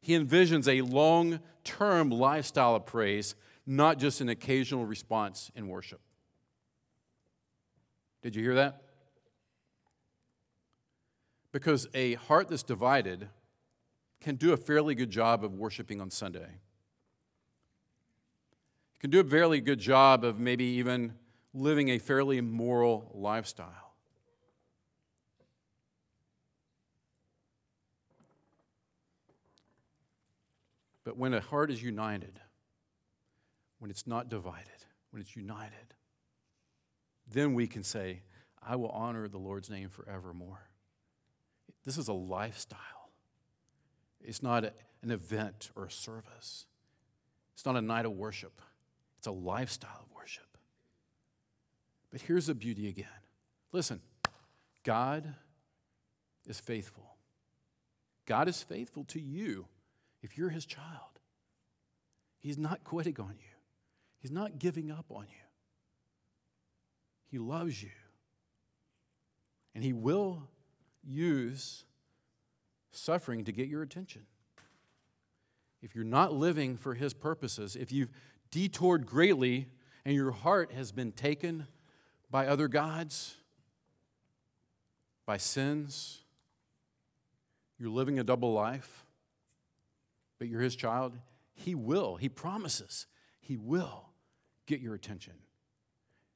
He 0.00 0.16
envisions 0.16 0.68
a 0.68 0.82
long 0.82 1.40
term 1.64 2.10
lifestyle 2.10 2.76
of 2.76 2.86
praise, 2.86 3.34
not 3.66 3.98
just 3.98 4.20
an 4.20 4.28
occasional 4.28 4.86
response 4.86 5.50
in 5.54 5.68
worship. 5.68 6.00
Did 8.22 8.36
you 8.36 8.42
hear 8.42 8.54
that? 8.54 8.82
Because 11.52 11.88
a 11.94 12.14
heart 12.14 12.48
that's 12.48 12.62
divided 12.62 13.28
can 14.20 14.36
do 14.36 14.52
a 14.52 14.56
fairly 14.56 14.94
good 14.94 15.10
job 15.10 15.44
of 15.44 15.54
worshiping 15.54 16.00
on 16.00 16.10
Sunday. 16.10 16.60
You 18.94 19.00
can 19.00 19.10
do 19.10 19.20
a 19.20 19.24
fairly 19.24 19.60
good 19.60 19.78
job 19.78 20.24
of 20.24 20.38
maybe 20.38 20.64
even 20.64 21.14
living 21.52 21.90
a 21.90 21.98
fairly 21.98 22.40
moral 22.40 23.10
lifestyle. 23.14 23.84
But 31.04 31.18
when 31.18 31.34
a 31.34 31.40
heart 31.40 31.70
is 31.70 31.82
united, 31.82 32.40
when 33.78 33.90
it's 33.90 34.06
not 34.06 34.30
divided, 34.30 34.86
when 35.10 35.20
it's 35.20 35.36
united, 35.36 35.94
then 37.30 37.54
we 37.54 37.66
can 37.66 37.84
say, 37.84 38.22
I 38.66 38.76
will 38.76 38.88
honor 38.88 39.28
the 39.28 39.38
Lord's 39.38 39.68
name 39.68 39.90
forevermore. 39.90 40.70
This 41.84 41.98
is 41.98 42.08
a 42.08 42.14
lifestyle. 42.14 43.10
It's 44.22 44.42
not 44.42 44.64
a, 44.64 44.72
an 45.02 45.10
event 45.10 45.70
or 45.76 45.84
a 45.84 45.90
service. 45.90 46.64
It's 47.52 47.66
not 47.66 47.76
a 47.76 47.82
night 47.82 48.06
of 48.06 48.12
worship. 48.12 48.62
It's 49.24 49.28
a 49.28 49.32
lifestyle 49.32 50.02
of 50.02 50.14
worship. 50.14 50.58
But 52.10 52.20
here's 52.20 52.48
the 52.48 52.54
beauty 52.54 52.88
again. 52.88 53.06
Listen, 53.72 54.02
God 54.82 55.34
is 56.46 56.60
faithful. 56.60 57.16
God 58.26 58.48
is 58.48 58.62
faithful 58.62 59.02
to 59.04 59.18
you 59.18 59.64
if 60.20 60.36
you're 60.36 60.50
his 60.50 60.66
child. 60.66 61.20
He's 62.38 62.58
not 62.58 62.84
quitting 62.84 63.16
on 63.18 63.36
you, 63.38 63.56
he's 64.18 64.30
not 64.30 64.58
giving 64.58 64.90
up 64.90 65.06
on 65.08 65.24
you. 65.30 65.46
He 67.30 67.38
loves 67.38 67.82
you. 67.82 67.92
And 69.74 69.82
he 69.82 69.94
will 69.94 70.50
use 71.02 71.84
suffering 72.92 73.44
to 73.44 73.52
get 73.52 73.68
your 73.68 73.80
attention. 73.80 74.26
If 75.80 75.94
you're 75.94 76.04
not 76.04 76.34
living 76.34 76.76
for 76.76 76.92
his 76.92 77.14
purposes, 77.14 77.74
if 77.74 77.90
you've 77.90 78.10
detoured 78.54 79.04
greatly 79.04 79.66
and 80.04 80.14
your 80.14 80.30
heart 80.30 80.70
has 80.70 80.92
been 80.92 81.10
taken 81.10 81.66
by 82.30 82.46
other 82.46 82.68
gods, 82.68 83.34
by 85.26 85.36
sins, 85.36 86.20
you're 87.80 87.90
living 87.90 88.20
a 88.20 88.22
double 88.22 88.52
life, 88.52 89.04
but 90.38 90.46
you're 90.46 90.60
his 90.60 90.76
child, 90.76 91.18
he 91.52 91.74
will, 91.74 92.14
he 92.14 92.28
promises, 92.28 93.06
he 93.40 93.56
will 93.56 94.10
get 94.66 94.78
your 94.78 94.94
attention. 94.94 95.34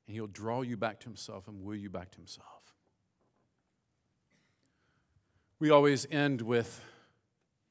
And 0.09 0.17
he'll 0.17 0.27
draw 0.27 0.63
you 0.63 0.77
back 0.77 0.99
to 1.01 1.07
himself 1.07 1.47
and 1.47 1.63
will 1.63 1.77
you 1.77 1.89
back 1.89 2.11
to 2.11 2.17
himself. 2.17 2.75
We 5.61 5.71
always 5.71 6.05
end 6.11 6.43
with 6.43 6.85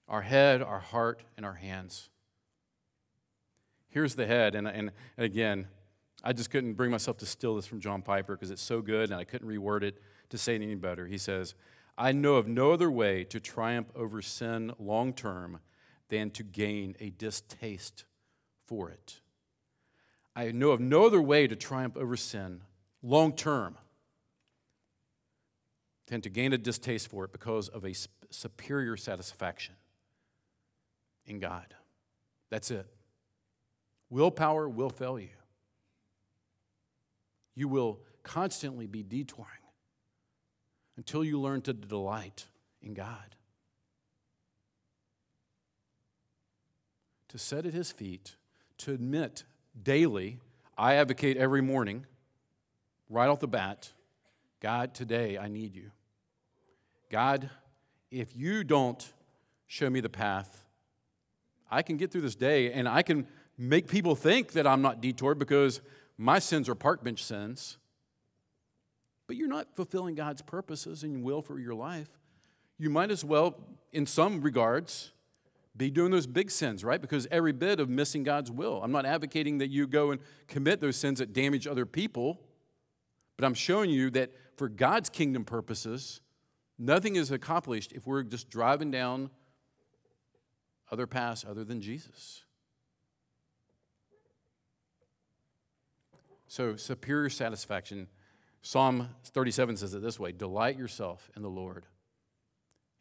our 0.08 0.22
head, 0.22 0.62
our 0.62 0.80
heart, 0.80 1.24
and 1.36 1.46
our 1.46 1.56
hands. 1.56 2.08
Here's 3.90 4.16
the 4.16 4.28
head, 4.28 4.56
and, 4.56 4.68
and, 4.68 4.92
and 5.18 5.26
again, 5.26 5.68
I 6.24 6.34
just 6.34 6.50
couldn't 6.50 6.74
bring 6.74 6.92
myself 6.92 7.18
to 7.18 7.26
steal 7.26 7.56
this 7.56 7.66
from 7.66 7.80
John 7.80 8.02
Piper 8.02 8.36
because 8.36 8.52
it's 8.52 8.62
so 8.62 8.82
good 8.82 9.12
and 9.12 9.20
I 9.20 9.24
couldn't 9.24 9.48
reword 9.48 9.84
it 9.84 10.02
to 10.30 10.38
say 10.38 10.56
it 10.56 10.62
any 10.62 10.76
better. 10.76 11.06
He 11.06 11.18
says, 11.18 11.54
I 11.98 12.12
know 12.12 12.36
of 12.36 12.48
no 12.48 12.72
other 12.72 12.92
way 12.92 13.24
to 13.26 13.40
triumph 13.40 13.88
over 13.96 14.22
sin 14.22 14.74
long 14.80 15.14
term 15.14 15.60
than 16.10 16.32
to 16.32 16.44
gain 16.44 16.96
a 17.00 17.10
distaste 17.10 18.06
for 18.66 18.90
it. 18.90 19.22
I 20.36 20.52
know 20.52 20.72
of 20.72 20.80
no 20.80 21.06
other 21.06 21.22
way 21.22 21.48
to 21.48 21.56
triumph 21.56 21.98
over 21.98 22.16
sin 22.16 22.62
long 23.02 23.34
term 23.34 23.78
than 26.08 26.22
to 26.22 26.30
gain 26.30 26.54
a 26.54 26.58
distaste 26.58 27.10
for 27.10 27.26
it 27.26 27.32
because 27.32 27.68
of 27.70 27.86
a 27.86 27.94
superior 28.30 28.98
satisfaction 28.98 29.76
in 31.26 31.40
God. 31.40 31.74
That's 32.50 32.72
it. 32.72 32.88
Willpower 34.10 34.70
will 34.70 34.90
fail 34.90 35.20
you. 35.20 35.30
You 37.56 37.68
will 37.68 38.00
constantly 38.24 38.88
be 38.88 39.04
detouring 39.04 39.48
until 40.96 41.24
you 41.24 41.40
learn 41.40 41.62
to 41.62 41.74
delight 41.74 42.46
in 42.82 42.94
God. 42.94 43.36
To 47.30 47.38
set 47.38 47.66
at 47.66 47.74
His 47.74 47.92
feet, 47.92 48.36
to 48.80 48.94
admit 48.94 49.44
daily, 49.82 50.40
I 50.78 50.96
advocate 50.96 51.38
every 51.38 51.62
morning, 51.62 52.06
right 53.10 53.28
off 53.28 53.40
the 53.40 53.48
bat, 53.48 53.92
God, 54.60 54.94
today 54.94 55.38
I 55.38 55.48
need 55.48 55.76
you. 55.76 55.92
God, 57.10 57.50
if 58.12 58.36
you 58.36 58.64
don't 58.64 59.14
show 59.66 59.90
me 59.90 60.00
the 60.00 60.10
path, 60.10 60.66
I 61.70 61.82
can 61.82 61.98
get 61.98 62.12
through 62.12 62.22
this 62.22 62.36
day 62.36 62.72
and 62.72 62.88
I 62.88 63.02
can 63.02 63.28
make 63.58 63.88
people 63.88 64.16
think 64.16 64.52
that 64.54 64.68
I'm 64.68 64.82
not 64.82 65.02
detoured 65.02 65.40
because 65.40 65.82
my 66.18 66.40
sins 66.40 66.70
are 66.70 66.76
park 66.76 67.04
bench 67.04 67.24
sins. 67.24 67.78
But 69.28 69.36
you're 69.36 69.48
not 69.48 69.76
fulfilling 69.76 70.16
God's 70.16 70.42
purposes 70.42 71.04
and 71.04 71.24
will 71.24 71.42
for 71.42 71.60
your 71.60 71.76
life. 71.76 72.10
You 72.78 72.90
might 72.90 73.12
as 73.12 73.26
well, 73.26 73.56
in 73.92 74.06
some 74.06 74.42
regards, 74.42 75.12
be 75.76 75.92
doing 75.92 76.12
those 76.12 76.26
big 76.28 76.50
sins, 76.50 76.84
right? 76.84 77.02
Because 77.02 77.28
every 77.30 77.52
bit 77.52 77.80
of 77.80 77.90
missing 77.90 78.24
God's 78.24 78.50
will. 78.50 78.82
I'm 78.84 78.92
not 78.92 79.06
advocating 79.06 79.60
that 79.60 79.70
you 79.70 79.86
go 79.86 80.12
and 80.12 80.22
commit 80.48 80.80
those 80.80 80.96
sins 80.96 81.20
that 81.20 81.34
damage 81.34 81.68
other 81.68 81.86
people, 81.86 82.40
but 83.36 83.46
I'm 83.46 83.54
showing 83.54 83.90
you 83.90 84.10
that 84.12 84.32
for 84.56 84.70
God's 84.70 85.10
kingdom 85.10 85.44
purposes, 85.46 86.22
nothing 86.80 87.16
is 87.16 87.30
accomplished 87.32 87.92
if 87.92 88.08
we're 88.08 88.24
just 88.24 88.50
driving 88.50 88.90
down 88.90 89.30
other 90.92 91.06
paths 91.06 91.46
other 91.48 91.64
than 91.64 91.82
Jesus. 91.82 92.44
So, 96.48 96.76
superior 96.76 97.30
satisfaction. 97.30 98.08
Psalm 98.62 99.10
37 99.26 99.78
says 99.78 99.94
it 99.94 100.02
this 100.02 100.20
way 100.20 100.32
Delight 100.32 100.78
yourself 100.78 101.30
in 101.36 101.42
the 101.42 101.50
Lord. 101.50 101.86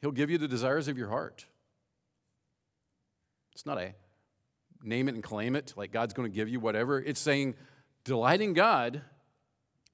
He'll 0.00 0.12
give 0.12 0.30
you 0.30 0.38
the 0.38 0.48
desires 0.48 0.88
of 0.88 0.98
your 0.98 1.08
heart. 1.08 1.46
It's 3.52 3.64
not 3.64 3.78
a 3.78 3.94
name 4.82 5.08
it 5.08 5.14
and 5.14 5.22
claim 5.22 5.56
it, 5.56 5.72
like 5.76 5.92
God's 5.92 6.14
going 6.14 6.30
to 6.30 6.34
give 6.34 6.48
you 6.48 6.60
whatever. 6.60 7.00
It's 7.00 7.20
saying, 7.20 7.54
delight 8.04 8.40
in 8.40 8.52
God, 8.52 9.00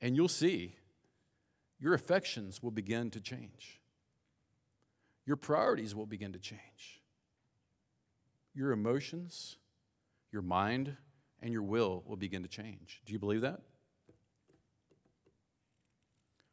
and 0.01 0.17
you'll 0.17 0.29
see 0.29 0.77
your 1.79 1.95
affections 1.95 2.63
will 2.63 2.71
begin 2.71 3.11
to 3.11 3.21
change. 3.21 3.81
Your 5.27 5.37
priorities 5.37 5.95
will 5.95 6.07
begin 6.07 6.33
to 6.33 6.39
change. 6.39 7.01
Your 8.55 8.73
emotions, 8.73 9.57
your 10.31 10.43
mind, 10.43 10.97
and 11.43 11.53
your 11.53 11.63
will 11.63 12.03
will 12.07 12.17
begin 12.17 12.43
to 12.43 12.49
change. 12.49 13.03
Do 13.05 13.13
you 13.13 13.19
believe 13.19 13.41
that? 13.41 13.61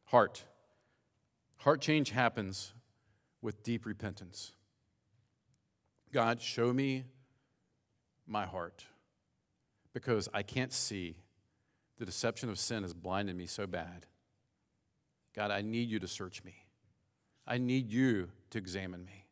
Heart. 0.06 0.44
Heart 1.58 1.80
change 1.80 2.10
happens 2.10 2.74
with 3.40 3.62
deep 3.62 3.86
repentance. 3.86 4.52
God, 6.12 6.42
show 6.42 6.72
me 6.72 7.04
my 8.26 8.44
heart 8.44 8.84
because 9.92 10.28
I 10.34 10.42
can't 10.42 10.72
see. 10.72 11.16
The 11.98 12.06
deception 12.06 12.48
of 12.48 12.58
sin 12.58 12.82
has 12.82 12.94
blinded 12.94 13.36
me 13.36 13.46
so 13.46 13.66
bad. 13.66 14.06
God, 15.36 15.50
I 15.50 15.60
need 15.60 15.90
you 15.90 15.98
to 16.00 16.08
search 16.08 16.42
me. 16.42 16.64
I 17.46 17.58
need 17.58 17.92
you 17.92 18.30
to 18.50 18.58
examine 18.58 19.04
me. 19.04 19.26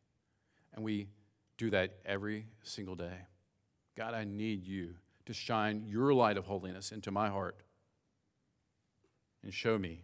And 0.73 0.83
we 0.83 1.07
do 1.57 1.71
that 1.71 1.97
every 2.05 2.45
single 2.63 2.95
day. 2.95 3.25
God, 3.97 4.13
I 4.13 4.23
need 4.23 4.65
you 4.65 4.93
to 5.29 5.33
shine 5.35 5.83
your 5.85 6.11
light 6.11 6.37
of 6.37 6.47
holiness 6.47 6.91
into 6.91 7.11
my 7.11 7.29
heart 7.29 7.61
and 9.43 9.53
show 9.53 9.77
me 9.77 10.03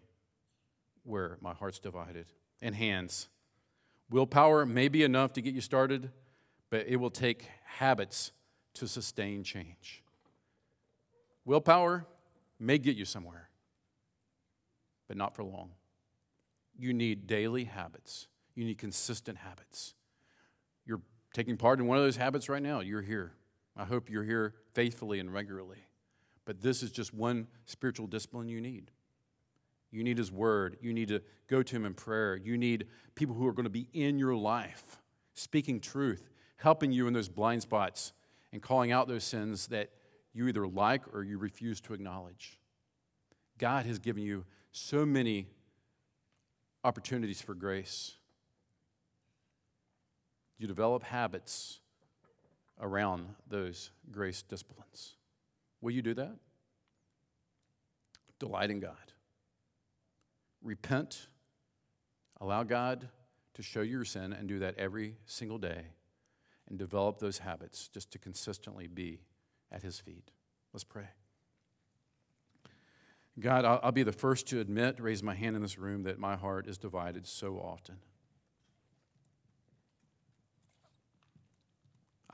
where 1.03 1.39
my 1.41 1.51
heart's 1.51 1.79
divided. 1.79 2.27
And 2.61 2.75
hands. 2.75 3.27
Willpower 4.11 4.67
may 4.67 4.87
be 4.87 5.01
enough 5.01 5.33
to 5.33 5.41
get 5.41 5.55
you 5.55 5.61
started, 5.61 6.11
but 6.69 6.85
it 6.87 6.97
will 6.97 7.09
take 7.09 7.47
habits 7.65 8.33
to 8.75 8.87
sustain 8.87 9.43
change. 9.43 10.03
Willpower 11.43 12.05
may 12.59 12.77
get 12.77 12.95
you 12.95 13.05
somewhere, 13.05 13.49
but 15.07 15.17
not 15.17 15.35
for 15.35 15.43
long. 15.43 15.71
You 16.77 16.93
need 16.93 17.25
daily 17.25 17.63
habits, 17.63 18.27
you 18.53 18.63
need 18.63 18.77
consistent 18.77 19.39
habits. 19.39 19.95
You're 20.85 21.01
taking 21.33 21.57
part 21.57 21.79
in 21.79 21.87
one 21.87 21.97
of 21.97 22.03
those 22.03 22.17
habits 22.17 22.47
right 22.47 22.61
now. 22.61 22.81
You're 22.81 23.01
here. 23.01 23.33
I 23.77 23.83
hope 23.83 24.09
you're 24.09 24.23
here 24.23 24.53
faithfully 24.73 25.19
and 25.19 25.33
regularly. 25.33 25.83
But 26.45 26.61
this 26.61 26.83
is 26.83 26.91
just 26.91 27.13
one 27.13 27.47
spiritual 27.65 28.07
discipline 28.07 28.47
you 28.47 28.61
need. 28.61 28.91
You 29.91 30.03
need 30.03 30.17
His 30.17 30.31
Word. 30.31 30.77
You 30.81 30.93
need 30.93 31.07
to 31.09 31.21
go 31.47 31.63
to 31.63 31.75
Him 31.75 31.85
in 31.85 31.93
prayer. 31.93 32.35
You 32.35 32.57
need 32.57 32.87
people 33.15 33.35
who 33.35 33.47
are 33.47 33.53
going 33.53 33.65
to 33.65 33.69
be 33.69 33.87
in 33.93 34.19
your 34.19 34.35
life, 34.35 34.99
speaking 35.33 35.79
truth, 35.79 36.29
helping 36.57 36.91
you 36.91 37.07
in 37.07 37.13
those 37.13 37.29
blind 37.29 37.61
spots, 37.61 38.13
and 38.51 38.61
calling 38.61 38.91
out 38.91 39.07
those 39.07 39.23
sins 39.23 39.67
that 39.67 39.89
you 40.33 40.47
either 40.47 40.67
like 40.67 41.01
or 41.13 41.23
you 41.23 41.37
refuse 41.37 41.81
to 41.81 41.93
acknowledge. 41.93 42.59
God 43.57 43.85
has 43.85 43.99
given 43.99 44.23
you 44.23 44.45
so 44.71 45.05
many 45.05 45.47
opportunities 46.83 47.41
for 47.41 47.55
grace. 47.55 48.17
You 50.57 50.67
develop 50.67 51.03
habits 51.03 51.79
around 52.79 53.35
those 53.47 53.91
grace 54.11 54.41
disciplines. 54.41 55.15
Will 55.81 55.91
you 55.91 56.01
do 56.01 56.13
that? 56.15 56.35
Delight 58.39 58.69
in 58.69 58.79
God. 58.79 59.13
Repent. 60.61 61.27
Allow 62.41 62.63
God 62.63 63.07
to 63.53 63.61
show 63.61 63.81
you 63.81 63.91
your 63.91 64.05
sin 64.05 64.33
and 64.33 64.47
do 64.47 64.59
that 64.59 64.77
every 64.77 65.15
single 65.25 65.57
day 65.57 65.85
and 66.67 66.77
develop 66.77 67.19
those 67.19 67.39
habits 67.39 67.87
just 67.87 68.11
to 68.11 68.19
consistently 68.19 68.87
be 68.87 69.21
at 69.71 69.83
His 69.83 69.99
feet. 69.99 70.31
Let's 70.73 70.83
pray. 70.83 71.07
God, 73.39 73.65
I'll, 73.65 73.79
I'll 73.83 73.91
be 73.91 74.03
the 74.03 74.11
first 74.11 74.47
to 74.47 74.59
admit, 74.59 74.99
raise 74.99 75.21
my 75.21 75.35
hand 75.35 75.55
in 75.55 75.61
this 75.61 75.77
room, 75.77 76.03
that 76.03 76.19
my 76.19 76.35
heart 76.35 76.67
is 76.67 76.77
divided 76.77 77.27
so 77.27 77.55
often. 77.55 77.97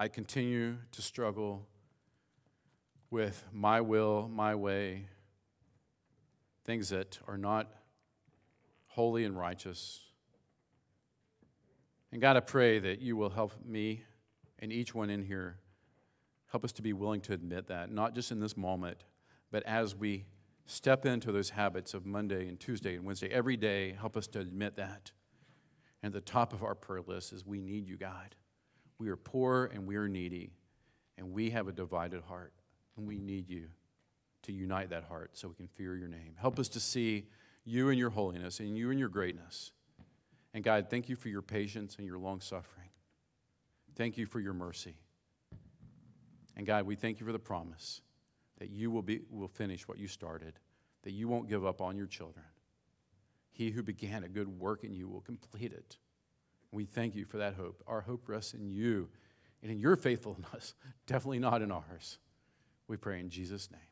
I 0.02 0.08
continue 0.08 0.78
to 0.94 1.02
struggle 1.04 1.68
with 3.12 3.46
my 3.54 3.82
will, 3.82 4.28
my 4.28 4.56
way, 4.56 5.06
things 6.66 6.90
that 6.90 7.20
are 7.28 7.38
not 7.38 7.72
holy 8.88 9.26
and 9.26 9.38
righteous. 9.38 10.00
And 12.12 12.20
God, 12.20 12.36
I 12.36 12.40
pray 12.40 12.80
that 12.80 13.00
you 13.00 13.16
will 13.16 13.30
help 13.30 13.54
me 13.64 14.02
and 14.58 14.74
each 14.74 14.96
one 14.96 15.12
in 15.12 15.22
here, 15.22 15.60
help 16.50 16.64
us 16.64 16.72
to 16.72 16.82
be 16.82 16.94
willing 16.94 17.22
to 17.22 17.34
admit 17.34 17.68
that, 17.68 17.92
not 17.92 18.16
just 18.16 18.32
in 18.32 18.40
this 18.40 18.58
moment, 18.58 19.04
but 19.52 19.62
as 19.68 19.96
we 19.96 20.26
step 20.66 21.06
into 21.06 21.32
those 21.32 21.52
habits 21.52 21.94
of 21.94 22.08
Monday 22.08 22.48
and 22.48 22.60
Tuesday 22.60 22.96
and 22.96 23.06
Wednesday, 23.06 23.30
every 23.30 23.56
day, 23.56 23.92
help 23.92 24.18
us 24.18 24.26
to 24.30 24.40
admit 24.40 24.78
that. 24.78 25.12
And 26.02 26.12
the 26.12 26.22
top 26.22 26.54
of 26.54 26.64
our 26.64 26.74
prayer 26.74 27.04
list 27.06 27.34
is 27.34 27.46
we 27.46 27.60
need 27.60 27.88
you, 27.88 27.98
God. 27.98 28.36
We 29.02 29.10
are 29.10 29.16
poor 29.16 29.72
and 29.74 29.88
we 29.88 29.96
are 29.96 30.08
needy, 30.08 30.52
and 31.18 31.32
we 31.32 31.50
have 31.50 31.68
a 31.68 31.72
divided 31.72 32.22
heart, 32.22 32.54
and 32.96 33.08
we 33.08 33.18
need 33.18 33.50
you 33.50 33.66
to 34.44 34.52
unite 34.52 34.92
that 34.92 35.06
heart 35.06 35.32
so 35.34 35.48
we 35.48 35.56
can 35.56 35.68
fear 35.68 35.96
your 35.96 36.08
name. 36.08 36.36
Help 36.38 36.60
us 36.60 36.70
to 36.70 36.80
see 36.80 37.26
you 37.66 37.90
and 37.90 37.98
your 37.98 38.12
holiness 38.12 38.60
and 38.60 38.78
you 38.78 38.92
and 38.92 39.00
your 39.00 39.10
greatness. 39.10 39.72
And 40.54 40.64
God, 40.64 40.86
thank 40.92 41.10
you 41.10 41.16
for 41.16 41.30
your 41.30 41.42
patience 41.42 41.96
and 41.98 42.06
your 42.06 42.20
long 42.20 42.42
suffering. 42.42 42.90
Thank 43.96 44.20
you 44.20 44.28
for 44.28 44.40
your 44.40 44.54
mercy. 44.54 44.98
And 46.56 46.68
God, 46.68 46.86
we 46.86 46.96
thank 46.96 47.20
you 47.20 47.26
for 47.26 47.32
the 47.32 47.40
promise 47.40 48.02
that 48.60 48.70
you 48.70 48.92
will, 48.92 49.02
be, 49.02 49.22
will 49.32 49.48
finish 49.48 49.88
what 49.88 49.98
you 49.98 50.08
started, 50.08 50.60
that 51.02 51.12
you 51.12 51.28
won't 51.28 51.50
give 51.50 51.66
up 51.66 51.82
on 51.82 51.98
your 51.98 52.06
children. 52.06 52.46
He 53.50 53.72
who 53.72 53.82
began 53.82 54.24
a 54.24 54.30
good 54.30 54.60
work 54.60 54.84
in 54.84 54.94
you 54.94 55.08
will 55.10 55.22
complete 55.22 55.74
it. 55.74 55.98
We 56.72 56.86
thank 56.86 57.16
you 57.16 57.26
for 57.26 57.38
that 57.38 57.56
hope. 57.56 57.84
Our 57.88 58.02
hope 58.02 58.28
rests 58.28 58.54
in 58.54 58.70
you 58.70 59.10
and 59.62 59.72
in 59.72 59.80
your 59.80 59.96
faithfulness, 59.96 60.74
definitely 61.08 61.40
not 61.40 61.62
in 61.62 61.72
ours. 61.72 62.18
We 62.88 62.98
pray 62.98 63.20
in 63.20 63.30
Jesus' 63.30 63.70
name. 63.72 63.91